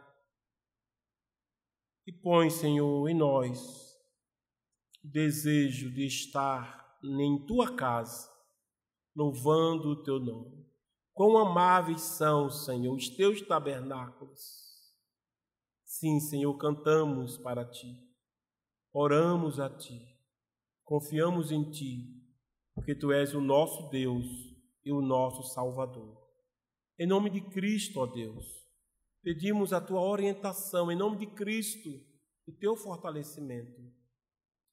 e 2.06 2.12
põe, 2.12 2.50
Senhor, 2.50 3.08
em 3.08 3.14
nós 3.14 3.92
o 5.04 5.08
desejo 5.08 5.92
de 5.92 6.06
estar 6.06 7.00
em 7.04 7.46
tua 7.46 7.76
casa, 7.76 8.30
louvando 9.16 9.90
o 9.90 10.04
teu 10.04 10.20
nome. 10.20 10.66
Quão 11.14 11.38
amáveis 11.38 12.02
são, 12.02 12.50
Senhor, 12.50 12.96
os 12.96 13.10
teus 13.10 13.42
tabernáculos. 13.42 14.62
Sim, 15.84 16.20
Senhor, 16.20 16.56
cantamos 16.58 17.38
para 17.38 17.66
ti, 17.66 17.98
oramos 18.94 19.60
a 19.60 19.70
ti, 19.70 20.18
confiamos 20.84 21.52
em 21.52 21.70
ti, 21.70 22.22
porque 22.74 22.96
tu 22.96 23.12
és 23.12 23.34
o 23.34 23.42
nosso 23.42 23.90
Deus 23.90 24.26
e 24.84 24.92
o 24.92 25.02
nosso 25.02 25.44
Salvador. 25.44 26.20
Em 26.98 27.08
nome 27.08 27.30
de 27.30 27.42
Cristo, 27.42 28.00
ó 28.00 28.06
Deus, 28.06 28.62
Pedimos 29.24 29.72
a 29.72 29.80
tua 29.80 30.02
orientação 30.02 30.92
em 30.92 30.96
nome 30.96 31.18
de 31.18 31.28
Cristo, 31.28 31.90
o 32.48 32.52
teu 32.52 32.76
fortalecimento. 32.76 33.80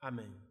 Amém. 0.01 0.48